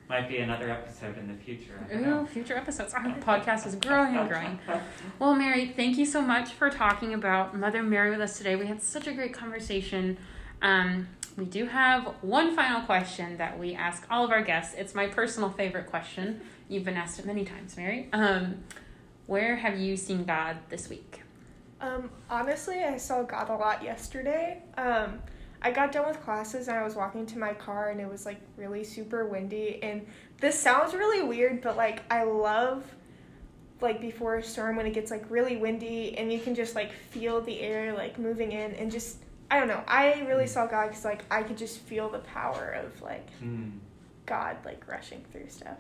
Might 0.09 0.29
be 0.29 0.39
another 0.39 0.71
episode 0.71 1.19
in 1.19 1.27
the 1.27 1.35
future. 1.35 1.85
I 1.85 1.95
don't 1.95 2.03
Ooh, 2.05 2.07
know. 2.07 2.27
future 2.27 2.57
episodes. 2.57 2.95
Our 2.95 3.03
podcast 3.19 3.67
is 3.67 3.75
growing 3.75 4.17
and 4.17 4.29
growing. 4.29 4.59
Well, 5.19 5.35
Mary, 5.35 5.73
thank 5.75 5.99
you 5.99 6.07
so 6.07 6.23
much 6.23 6.51
for 6.51 6.71
talking 6.71 7.13
about 7.15 7.57
Mother 7.57 7.83
Mary 7.83 8.11
with 8.11 8.21
us 8.21 8.39
today. 8.39 8.55
We 8.55 8.67
had 8.67 8.83
such 8.83 9.07
a 9.09 9.13
great 9.13 9.33
conversation. 9.35 10.17
Um, 10.63 11.09
we 11.37 11.45
do 11.45 11.67
have 11.67 12.05
one 12.21 12.55
final 12.55 12.83
question 12.83 13.37
that 13.39 13.59
we 13.59 13.75
ask 13.75 14.07
all 14.11 14.25
of 14.25 14.31
our 14.31 14.43
guests. 14.43 14.75
It's 14.79 14.95
my 14.95 15.07
personal 15.09 15.51
favorite 15.51 15.89
question. 15.89 16.41
You've 16.69 16.85
been 16.85 16.97
asked 16.97 17.19
it 17.19 17.27
many 17.27 17.45
times, 17.45 17.77
Mary. 17.77 18.09
Um, 18.13 18.63
where 19.27 19.57
have 19.57 19.79
you 19.79 19.97
seen 19.97 20.25
God 20.25 20.59
this 20.69 20.89
week? 20.89 21.23
Um, 21.81 22.11
honestly, 22.31 22.85
I 22.85 22.97
saw 22.97 23.23
God 23.23 23.51
a 23.51 23.55
lot 23.57 23.83
yesterday. 23.83 24.63
Um, 24.79 25.21
I 25.63 25.71
got 25.71 25.93
done 25.93 26.07
with 26.07 26.23
classes 26.23 26.69
and 26.69 26.77
I 26.77 26.85
was 26.85 26.95
walking 26.95 27.27
to 27.27 27.39
my 27.39 27.55
car 27.55 27.91
and 27.91 28.01
it 28.01 28.09
was 28.09 28.27
like 28.27 28.41
really 28.57 28.85
super 28.85 29.27
windy. 29.27 29.83
And 29.83 30.07
this 30.41 30.59
sounds 30.59 30.95
really 30.95 31.23
weird, 31.23 31.63
but 31.63 31.77
like 31.77 32.03
I 32.13 32.25
love 32.25 32.85
like 33.81 34.01
before 34.01 34.37
a 34.37 34.43
storm 34.43 34.77
when 34.77 34.87
it 34.87 34.93
gets 34.95 35.11
like 35.11 35.25
really 35.31 35.57
windy 35.57 36.17
and 36.17 36.33
you 36.33 36.39
can 36.39 36.55
just 36.55 36.75
like 36.75 36.93
feel 36.93 37.41
the 37.41 37.61
air 37.61 37.93
like 37.93 38.19
moving 38.19 38.53
in 38.53 38.73
and 38.73 38.91
just 38.91 39.19
I 39.51 39.59
don't 39.59 39.69
know. 39.69 39.83
I 39.87 40.21
really 40.27 40.47
saw 40.47 40.67
God 40.67 40.89
because 40.89 41.05
like 41.05 41.25
I 41.31 41.43
could 41.43 41.59
just 41.59 41.79
feel 41.81 42.09
the 42.09 42.19
power 42.21 42.71
of 42.85 43.01
like 43.03 43.31
Hmm. 43.39 43.71
God 44.25 44.57
like 44.65 44.87
rushing 44.89 45.25
through 45.33 45.49
stuff. 45.49 45.79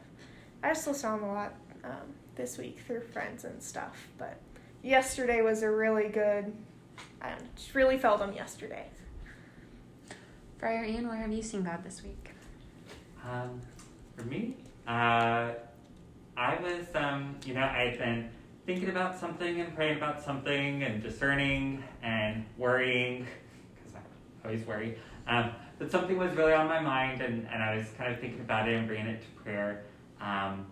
I 0.63 0.73
still 0.73 0.95
saw 0.95 1.15
him 1.17 1.25
a 1.25 1.33
lot 1.33 1.55
um, 1.85 2.15
this 2.35 2.59
week 2.59 2.81
through 2.87 3.03
friends 3.03 3.45
and 3.45 3.63
stuff, 3.63 4.09
but 4.19 4.39
yesterday 4.83 5.43
was 5.43 5.63
a 5.63 5.71
really 5.71 6.09
good. 6.09 6.53
I 7.21 7.31
don't 7.31 7.41
know, 7.41 7.47
just 7.57 7.75
really 7.75 7.99
felt 7.99 8.21
him 8.21 8.33
yesterday. 8.33 8.87
Friar 10.59 10.85
Ian, 10.85 11.07
where 11.07 11.19
have 11.19 11.31
you 11.31 11.43
seen 11.43 11.63
God 11.63 11.85
this 11.85 12.03
week? 12.03 12.31
Um, 13.29 13.61
for 14.17 14.25
me, 14.25 14.57
uh, 14.89 15.53
I 16.35 16.57
was, 16.63 16.87
um, 16.95 17.37
you 17.45 17.53
know, 17.53 17.61
I'd 17.61 17.99
been 17.99 18.31
thinking 18.65 18.89
about 18.89 19.19
something 19.19 19.61
and 19.61 19.75
praying 19.75 19.99
about 19.99 20.25
something 20.25 20.83
and 20.83 21.03
discerning 21.03 21.85
and 22.03 22.47
worrying, 22.57 23.27
because 23.75 23.97
I 23.97 24.49
always 24.49 24.67
worry. 24.67 24.97
Um, 25.29 25.51
but 25.79 25.91
something 25.91 26.17
was 26.17 26.35
really 26.35 26.55
on 26.55 26.69
my 26.69 26.81
mind, 26.81 27.21
and, 27.21 27.47
and 27.53 27.63
I 27.63 27.77
was 27.77 27.89
kind 27.99 28.11
of 28.11 28.19
thinking 28.19 28.41
about 28.41 28.67
it 28.67 28.77
and 28.77 28.89
bringing 28.89 29.09
it 29.09 29.21
to 29.21 29.43
prayer. 29.43 29.83
Um, 30.23 30.67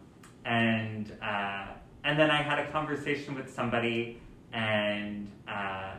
and 0.46 1.12
uh, 1.22 1.66
and 2.04 2.18
then 2.18 2.30
I 2.30 2.40
had 2.42 2.58
a 2.58 2.70
conversation 2.70 3.34
with 3.34 3.54
somebody, 3.54 4.18
and 4.52 5.30
uh, 5.46 5.92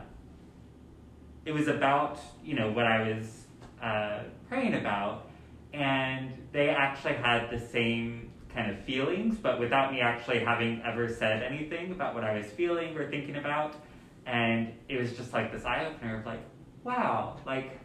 it 1.44 1.52
was 1.52 1.68
about 1.68 2.18
you 2.44 2.54
know 2.54 2.72
what 2.72 2.86
I 2.86 3.08
was 3.08 3.45
uh, 3.82 4.20
praying 4.48 4.74
about, 4.74 5.28
and 5.72 6.32
they 6.52 6.70
actually 6.70 7.14
had 7.14 7.50
the 7.50 7.58
same 7.58 8.30
kind 8.54 8.70
of 8.70 8.82
feelings, 8.84 9.36
but 9.36 9.60
without 9.60 9.92
me 9.92 10.00
actually 10.00 10.38
having 10.38 10.80
ever 10.84 11.12
said 11.12 11.42
anything 11.42 11.92
about 11.92 12.14
what 12.14 12.24
I 12.24 12.38
was 12.38 12.46
feeling 12.46 12.96
or 12.96 13.10
thinking 13.10 13.36
about. 13.36 13.74
And 14.24 14.72
it 14.88 14.98
was 14.98 15.12
just 15.12 15.32
like 15.32 15.52
this 15.52 15.64
eye 15.64 15.84
opener 15.86 16.18
of 16.18 16.26
like, 16.26 16.40
wow, 16.82 17.38
like 17.44 17.78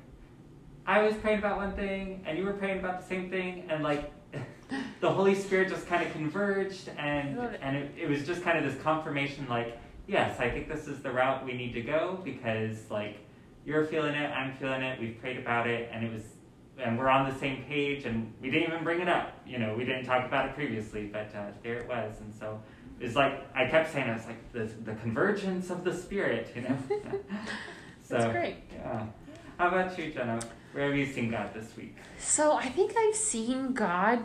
I 0.86 1.04
was 1.04 1.14
praying 1.16 1.40
about 1.40 1.58
one 1.58 1.74
thing 1.74 2.24
and 2.26 2.38
you 2.38 2.46
were 2.46 2.54
praying 2.54 2.80
about 2.80 3.02
the 3.02 3.08
same 3.08 3.30
thing, 3.30 3.66
and 3.70 3.84
like 3.84 4.12
the 5.02 5.12
Holy 5.12 5.36
Spirit 5.36 5.70
just 5.70 5.88
kind 5.88 6.06
of 6.06 6.12
converged, 6.14 6.90
and 6.98 7.38
it. 7.38 7.60
and 7.62 7.76
it, 7.76 7.92
it 8.00 8.10
was 8.10 8.26
just 8.26 8.42
kind 8.42 8.58
of 8.58 8.64
this 8.64 8.82
confirmation, 8.82 9.46
like, 9.50 9.78
yes, 10.08 10.40
I 10.40 10.50
think 10.50 10.70
this 10.70 10.88
is 10.88 11.02
the 11.02 11.12
route 11.12 11.46
we 11.46 11.54
need 11.54 11.74
to 11.74 11.82
go 11.82 12.20
because 12.24 12.90
like 12.90 13.20
you're 13.66 13.86
feeling 13.86 14.14
it, 14.14 14.30
I'm 14.32 14.56
feeling 14.58 14.82
it, 14.82 15.00
we've 15.00 15.20
prayed 15.20 15.38
about 15.38 15.68
it, 15.68 15.90
and 15.92 16.04
it 16.04 16.12
was, 16.12 16.24
and 16.78 16.98
we're 16.98 17.10
on 17.10 17.30
the 17.32 17.38
same 17.40 17.64
page, 17.64 18.06
and 18.06 18.34
we 18.42 18.50
didn't 18.50 18.70
even 18.70 18.84
bring 18.84 19.02
it 19.02 19.10
up, 19.10 19.34
you 19.46 19.60
know, 19.60 19.76
we 19.76 19.86
didn't 19.86 20.06
talk 20.06 20.26
about 20.26 20.48
it 20.48 20.56
previously, 20.56 21.06
but 21.06 21.34
uh, 21.36 21.48
there 21.64 21.78
it 21.78 21.88
was, 21.88 22.16
and 22.22 22.34
so 22.34 22.60
it's 23.00 23.16
like 23.16 23.34
I 23.56 23.66
kept 23.66 23.92
saying, 23.92 24.10
I 24.10 24.14
was 24.14 24.26
like 24.26 24.52
the 24.54 24.66
the 24.84 24.94
convergence 24.96 25.70
of 25.70 25.84
the 25.84 25.94
Spirit, 25.94 26.52
you 26.56 26.62
know. 26.62 26.78
so 28.04 28.18
That's 28.18 28.32
great. 28.32 28.58
yeah. 28.74 29.06
How 29.58 29.68
about 29.68 29.98
you, 29.98 30.12
Jenna? 30.12 30.40
Where 30.74 30.86
have 30.86 30.96
you 30.96 31.06
seen 31.06 31.30
God 31.32 31.54
this 31.54 31.76
week? 31.76 31.98
So 32.18 32.54
I 32.54 32.70
think 32.70 32.94
I've 32.98 33.16
seen 33.16 33.74
God 33.74 34.24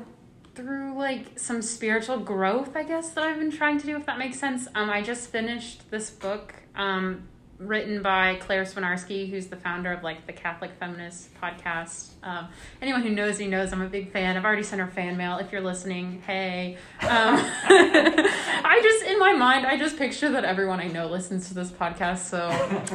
through 0.55 0.97
like 0.97 1.39
some 1.39 1.61
spiritual 1.61 2.19
growth, 2.19 2.77
I 2.77 2.83
guess, 2.85 3.11
that 3.11 3.25
I've 3.25 3.39
been 3.39 3.51
trying 3.51 3.79
to 3.81 3.87
do, 3.87 3.97
if 3.97 4.07
that 4.07 4.19
makes 4.19 4.39
sense. 4.39 4.69
Um, 4.75 4.89
I 4.91 5.03
just 5.03 5.29
finished 5.31 5.91
this 5.91 6.11
book, 6.11 6.55
um, 6.75 7.29
written 7.59 8.03
by 8.03 8.37
Claire 8.37 8.65
Swinarski, 8.65 9.31
who's 9.31 9.47
the 9.47 9.57
founder 9.57 9.93
of 9.93 10.03
like 10.03 10.27
the 10.27 10.33
Catholic 10.33 10.73
Feminist 10.79 11.35
podcast. 11.41 12.11
Um, 12.23 12.49
anyone 12.83 13.03
who 13.03 13.11
knows 13.11 13.39
me 13.39 13.47
knows 13.47 13.73
I'm 13.73 13.83
a 13.83 13.89
big 13.89 14.13
fan. 14.13 14.37
I've 14.37 14.45
already 14.45 14.63
sent 14.63 14.81
her 14.81 14.89
fan 14.89 15.17
mail. 15.17 15.39
If 15.39 15.53
you're 15.53 15.61
listening, 15.61 16.23
hey. 16.27 16.77
Um, 17.01 17.09
I 17.09 18.81
just 18.83 19.05
in 19.05 19.19
my 19.19 19.33
mind, 19.33 19.67
I 19.67 19.77
just 19.77 19.97
picture 19.97 20.31
that 20.31 20.45
everyone 20.45 20.81
I 20.81 20.89
know 20.89 21.09
listens 21.09 21.49
to 21.49 21.55
this 21.55 21.71
podcast. 21.71 22.19
So 22.19 22.49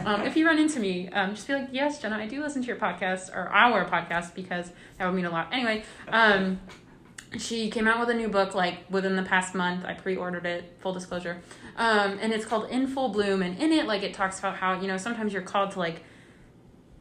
um, 0.06 0.22
if 0.22 0.36
you 0.36 0.46
run 0.46 0.60
into 0.60 0.80
me, 0.80 1.10
um, 1.10 1.36
just 1.36 1.48
be 1.48 1.54
like, 1.54 1.70
yes, 1.72 2.02
Jenna, 2.02 2.18
I 2.18 2.28
do 2.28 2.42
listen 2.42 2.62
to 2.62 2.68
your 2.68 2.78
podcast 2.78 3.36
or 3.36 3.50
our 3.50 3.90
podcast 3.90 4.36
because 4.36 4.72
that 4.98 5.06
would 5.06 5.16
mean 5.16 5.26
a 5.26 5.32
lot. 5.32 5.50
Anyway, 5.52 5.84
um, 6.10 6.60
she 7.38 7.70
came 7.70 7.88
out 7.88 8.00
with 8.00 8.10
a 8.10 8.14
new 8.14 8.28
book 8.28 8.54
like 8.54 8.80
within 8.90 9.16
the 9.16 9.24
past 9.24 9.56
month. 9.56 9.86
I 9.86 9.94
pre-ordered 9.94 10.46
it. 10.46 10.76
Full 10.80 10.94
disclosure, 10.94 11.42
um, 11.78 12.20
and 12.22 12.34
it's 12.34 12.46
called 12.46 12.70
In 12.70 12.88
Full 12.88 13.10
Bloom. 13.10 13.42
And 13.42 13.58
in 13.60 13.72
it, 13.72 13.86
like 13.86 14.04
it 14.04 14.14
talks 14.14 14.40
about 14.40 14.58
how 14.58 14.80
you 14.80 14.88
know 14.88 14.98
sometimes 14.98 15.34
you're 15.34 15.42
called 15.42 15.72
to 15.72 15.80
like 15.80 16.04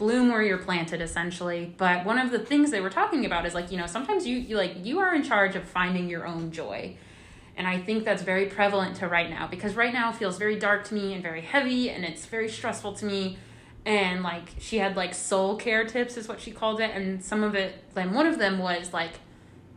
bloom 0.01 0.31
where 0.31 0.43
you're 0.43 0.57
planted 0.57 1.03
essentially 1.03 1.75
but 1.77 2.07
one 2.07 2.17
of 2.17 2.31
the 2.31 2.39
things 2.39 2.71
they 2.71 2.81
were 2.81 2.89
talking 2.89 3.27
about 3.27 3.45
is 3.45 3.53
like 3.53 3.71
you 3.71 3.77
know 3.77 3.87
sometimes 3.87 4.27
you, 4.27 4.35
you 4.35 4.57
like 4.57 4.75
you 4.83 4.99
are 4.99 5.15
in 5.15 5.23
charge 5.23 5.55
of 5.55 5.63
finding 5.63 6.09
your 6.09 6.27
own 6.27 6.51
joy 6.51 6.97
and 7.55 7.69
i 7.69 7.79
think 7.79 8.03
that's 8.03 8.23
very 8.23 8.47
prevalent 8.47 8.97
to 8.97 9.07
right 9.07 9.29
now 9.29 9.47
because 9.47 9.75
right 9.75 9.93
now 9.93 10.11
feels 10.11 10.39
very 10.39 10.59
dark 10.59 10.85
to 10.85 10.95
me 10.95 11.13
and 11.13 11.23
very 11.23 11.43
heavy 11.43 11.91
and 11.91 12.03
it's 12.03 12.25
very 12.25 12.49
stressful 12.49 12.95
to 12.95 13.05
me 13.05 13.37
and 13.85 14.23
like 14.23 14.55
she 14.59 14.79
had 14.79 14.97
like 14.97 15.13
soul 15.13 15.57
care 15.57 15.85
tips 15.85 16.17
is 16.17 16.27
what 16.27 16.41
she 16.41 16.51
called 16.51 16.81
it 16.81 16.91
and 16.95 17.23
some 17.23 17.45
of 17.45 17.55
it 17.55 17.85
then 17.93 18.15
one 18.15 18.27
of 18.27 18.39
them 18.39 18.59
was 18.59 18.95
like 18.95 19.21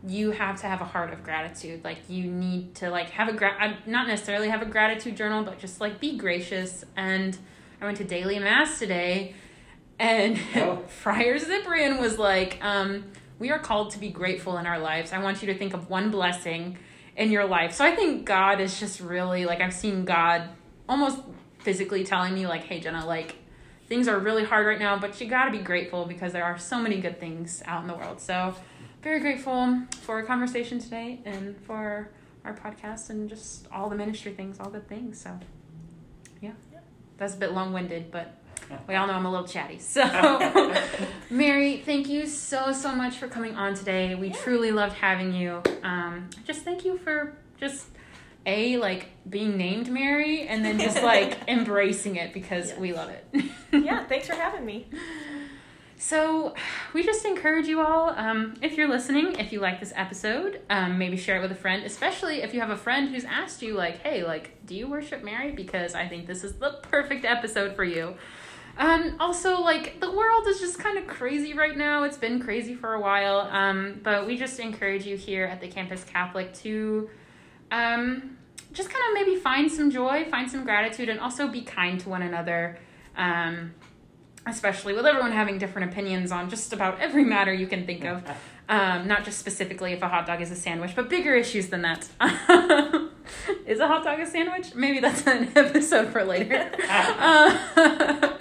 you 0.06 0.32
have 0.32 0.60
to 0.60 0.66
have 0.66 0.80
a 0.80 0.84
heart 0.84 1.12
of 1.12 1.22
gratitude. 1.22 1.82
Like 1.84 1.98
you 2.08 2.24
need 2.24 2.74
to 2.76 2.90
like 2.90 3.10
have 3.10 3.28
a 3.28 3.32
gra- 3.32 3.78
not 3.86 4.06
necessarily 4.06 4.48
have 4.48 4.62
a 4.62 4.66
gratitude 4.66 5.16
journal 5.16 5.42
but 5.44 5.58
just 5.58 5.80
like 5.80 6.00
be 6.00 6.16
gracious. 6.18 6.84
And 6.96 7.36
i 7.80 7.84
went 7.84 7.96
to 7.98 8.04
daily 8.04 8.38
mass 8.38 8.78
today 8.78 9.34
and 9.98 10.38
Oh. 10.54 10.82
friar 10.88 11.38
cyprian 11.38 11.98
was 11.98 12.18
like 12.18 12.58
um, 12.62 13.04
we 13.38 13.50
are 13.50 13.58
called 13.58 13.90
to 13.92 13.98
be 13.98 14.10
grateful 14.10 14.58
in 14.58 14.66
our 14.66 14.78
lives. 14.78 15.12
I 15.12 15.18
want 15.22 15.42
you 15.42 15.52
to 15.52 15.58
think 15.58 15.74
of 15.74 15.88
one 15.90 16.10
blessing 16.10 16.78
in 17.16 17.30
your 17.30 17.44
life. 17.46 17.72
So 17.74 17.84
i 17.84 17.94
think 17.94 18.26
god 18.26 18.60
is 18.60 18.78
just 18.80 19.00
really 19.00 19.46
like 19.46 19.60
i've 19.60 19.72
seen 19.74 20.04
god 20.04 20.48
almost 20.88 21.18
physically 21.60 22.04
telling 22.04 22.34
me 22.34 22.46
like 22.46 22.64
hey 22.64 22.78
jenna 22.80 23.06
like 23.06 23.36
things 23.88 24.06
are 24.08 24.18
really 24.18 24.44
hard 24.44 24.66
right 24.66 24.78
now 24.78 24.98
but 24.98 25.18
you 25.20 25.28
got 25.28 25.44
to 25.46 25.50
be 25.50 25.58
grateful 25.58 26.04
because 26.06 26.32
there 26.32 26.44
are 26.44 26.58
so 26.58 26.78
many 26.78 27.00
good 27.00 27.18
things 27.20 27.62
out 27.66 27.82
in 27.82 27.86
the 27.88 27.94
world. 27.94 28.20
So 28.20 28.54
very 29.04 29.20
grateful 29.20 29.82
for 30.00 30.14
our 30.14 30.22
conversation 30.22 30.78
today 30.78 31.20
and 31.26 31.54
for 31.58 32.08
our 32.42 32.54
podcast 32.54 33.10
and 33.10 33.28
just 33.28 33.66
all 33.70 33.90
the 33.90 33.94
ministry 33.94 34.32
things 34.32 34.58
all 34.58 34.70
good 34.70 34.88
things 34.88 35.20
so 35.20 35.38
yeah 36.40 36.52
that's 37.18 37.34
a 37.34 37.36
bit 37.36 37.52
long-winded 37.52 38.10
but 38.10 38.38
we 38.88 38.94
all 38.94 39.06
know 39.06 39.12
I'm 39.12 39.26
a 39.26 39.30
little 39.30 39.46
chatty. 39.46 39.78
So, 39.78 40.02
Mary, 41.30 41.82
thank 41.84 42.08
you 42.08 42.26
so, 42.26 42.72
so 42.72 42.94
much 42.94 43.16
for 43.16 43.28
coming 43.28 43.54
on 43.56 43.74
today. 43.74 44.14
We 44.14 44.30
truly 44.30 44.72
loved 44.72 44.94
having 44.94 45.34
you. 45.34 45.62
Um, 45.82 46.30
just 46.46 46.62
thank 46.62 46.82
you 46.82 46.96
for 46.96 47.36
just 47.60 47.88
a 48.46 48.78
like 48.78 49.08
being 49.28 49.58
named 49.58 49.90
Mary 49.90 50.48
and 50.48 50.64
then 50.64 50.78
just 50.78 51.02
like 51.02 51.38
embracing 51.48 52.16
it 52.16 52.32
because 52.32 52.72
we 52.74 52.94
love 52.94 53.10
it. 53.10 53.44
yeah, 53.70 54.06
thanks 54.06 54.28
for 54.28 54.34
having 54.34 54.64
me. 54.64 54.86
So, 56.04 56.52
we 56.92 57.02
just 57.02 57.24
encourage 57.24 57.66
you 57.66 57.80
all, 57.80 58.10
um, 58.10 58.56
if 58.60 58.76
you're 58.76 58.90
listening, 58.90 59.36
if 59.38 59.54
you 59.54 59.60
like 59.60 59.80
this 59.80 59.90
episode, 59.96 60.60
um, 60.68 60.98
maybe 60.98 61.16
share 61.16 61.38
it 61.38 61.40
with 61.40 61.50
a 61.50 61.54
friend, 61.54 61.82
especially 61.82 62.42
if 62.42 62.52
you 62.52 62.60
have 62.60 62.68
a 62.68 62.76
friend 62.76 63.08
who's 63.08 63.24
asked 63.24 63.62
you, 63.62 63.72
like, 63.72 64.02
hey, 64.02 64.22
like, 64.22 64.66
do 64.66 64.74
you 64.74 64.86
worship 64.86 65.24
Mary? 65.24 65.52
Because 65.52 65.94
I 65.94 66.06
think 66.06 66.26
this 66.26 66.44
is 66.44 66.56
the 66.56 66.78
perfect 66.82 67.24
episode 67.24 67.74
for 67.74 67.84
you. 67.84 68.16
Um, 68.76 69.16
also, 69.18 69.62
like 69.62 69.98
the 69.98 70.10
world 70.10 70.46
is 70.46 70.60
just 70.60 70.78
kind 70.78 70.98
of 70.98 71.06
crazy 71.06 71.54
right 71.54 71.74
now. 71.74 72.02
It's 72.02 72.18
been 72.18 72.38
crazy 72.38 72.74
for 72.74 72.92
a 72.92 73.00
while. 73.00 73.48
Um, 73.50 73.98
but 74.02 74.26
we 74.26 74.36
just 74.36 74.60
encourage 74.60 75.06
you 75.06 75.16
here 75.16 75.46
at 75.46 75.62
the 75.62 75.68
Campus 75.68 76.04
Catholic 76.04 76.52
to 76.64 77.08
um, 77.70 78.36
just 78.74 78.90
kind 78.90 79.02
of 79.08 79.14
maybe 79.14 79.40
find 79.40 79.72
some 79.72 79.90
joy, 79.90 80.26
find 80.30 80.50
some 80.50 80.64
gratitude, 80.64 81.08
and 81.08 81.18
also 81.18 81.48
be 81.48 81.62
kind 81.62 81.98
to 82.00 82.10
one 82.10 82.20
another. 82.20 82.76
Um, 83.16 83.72
especially 84.46 84.92
with 84.92 85.06
everyone 85.06 85.32
having 85.32 85.58
different 85.58 85.90
opinions 85.90 86.30
on 86.32 86.50
just 86.50 86.72
about 86.72 87.00
every 87.00 87.24
matter 87.24 87.52
you 87.52 87.66
can 87.66 87.86
think 87.86 88.04
of. 88.04 88.22
Um, 88.66 89.06
not 89.06 89.26
just 89.26 89.38
specifically 89.38 89.92
if 89.92 90.00
a 90.00 90.08
hot 90.08 90.26
dog 90.26 90.40
is 90.40 90.50
a 90.50 90.56
sandwich, 90.56 90.92
but 90.96 91.10
bigger 91.10 91.34
issues 91.34 91.68
than 91.68 91.82
that. 91.82 92.08
is 93.66 93.78
a 93.78 93.86
hot 93.86 94.04
dog 94.04 94.20
a 94.20 94.26
sandwich? 94.26 94.74
Maybe 94.74 95.00
that's 95.00 95.26
an 95.26 95.50
episode 95.54 96.08
for 96.08 96.24
later. 96.24 96.70
Uh, 96.88 98.38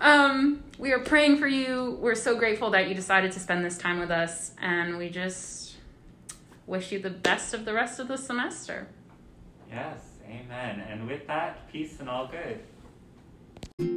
um, 0.00 0.64
we 0.78 0.92
are 0.92 0.98
praying 0.98 1.38
for 1.38 1.46
you. 1.46 1.96
We're 2.00 2.16
so 2.16 2.36
grateful 2.36 2.70
that 2.70 2.88
you 2.88 2.94
decided 2.96 3.30
to 3.32 3.38
spend 3.38 3.64
this 3.64 3.78
time 3.78 4.00
with 4.00 4.10
us, 4.10 4.50
and 4.60 4.98
we 4.98 5.10
just 5.10 5.76
wish 6.66 6.90
you 6.90 6.98
the 6.98 7.10
best 7.10 7.54
of 7.54 7.64
the 7.64 7.72
rest 7.72 8.00
of 8.00 8.08
the 8.08 8.18
semester. 8.18 8.88
Yes, 9.70 10.00
amen. 10.24 10.80
And 10.88 11.06
with 11.06 11.26
that, 11.28 11.70
peace 11.70 12.00
and 12.00 12.08
all 12.08 12.28
good. 12.28 13.95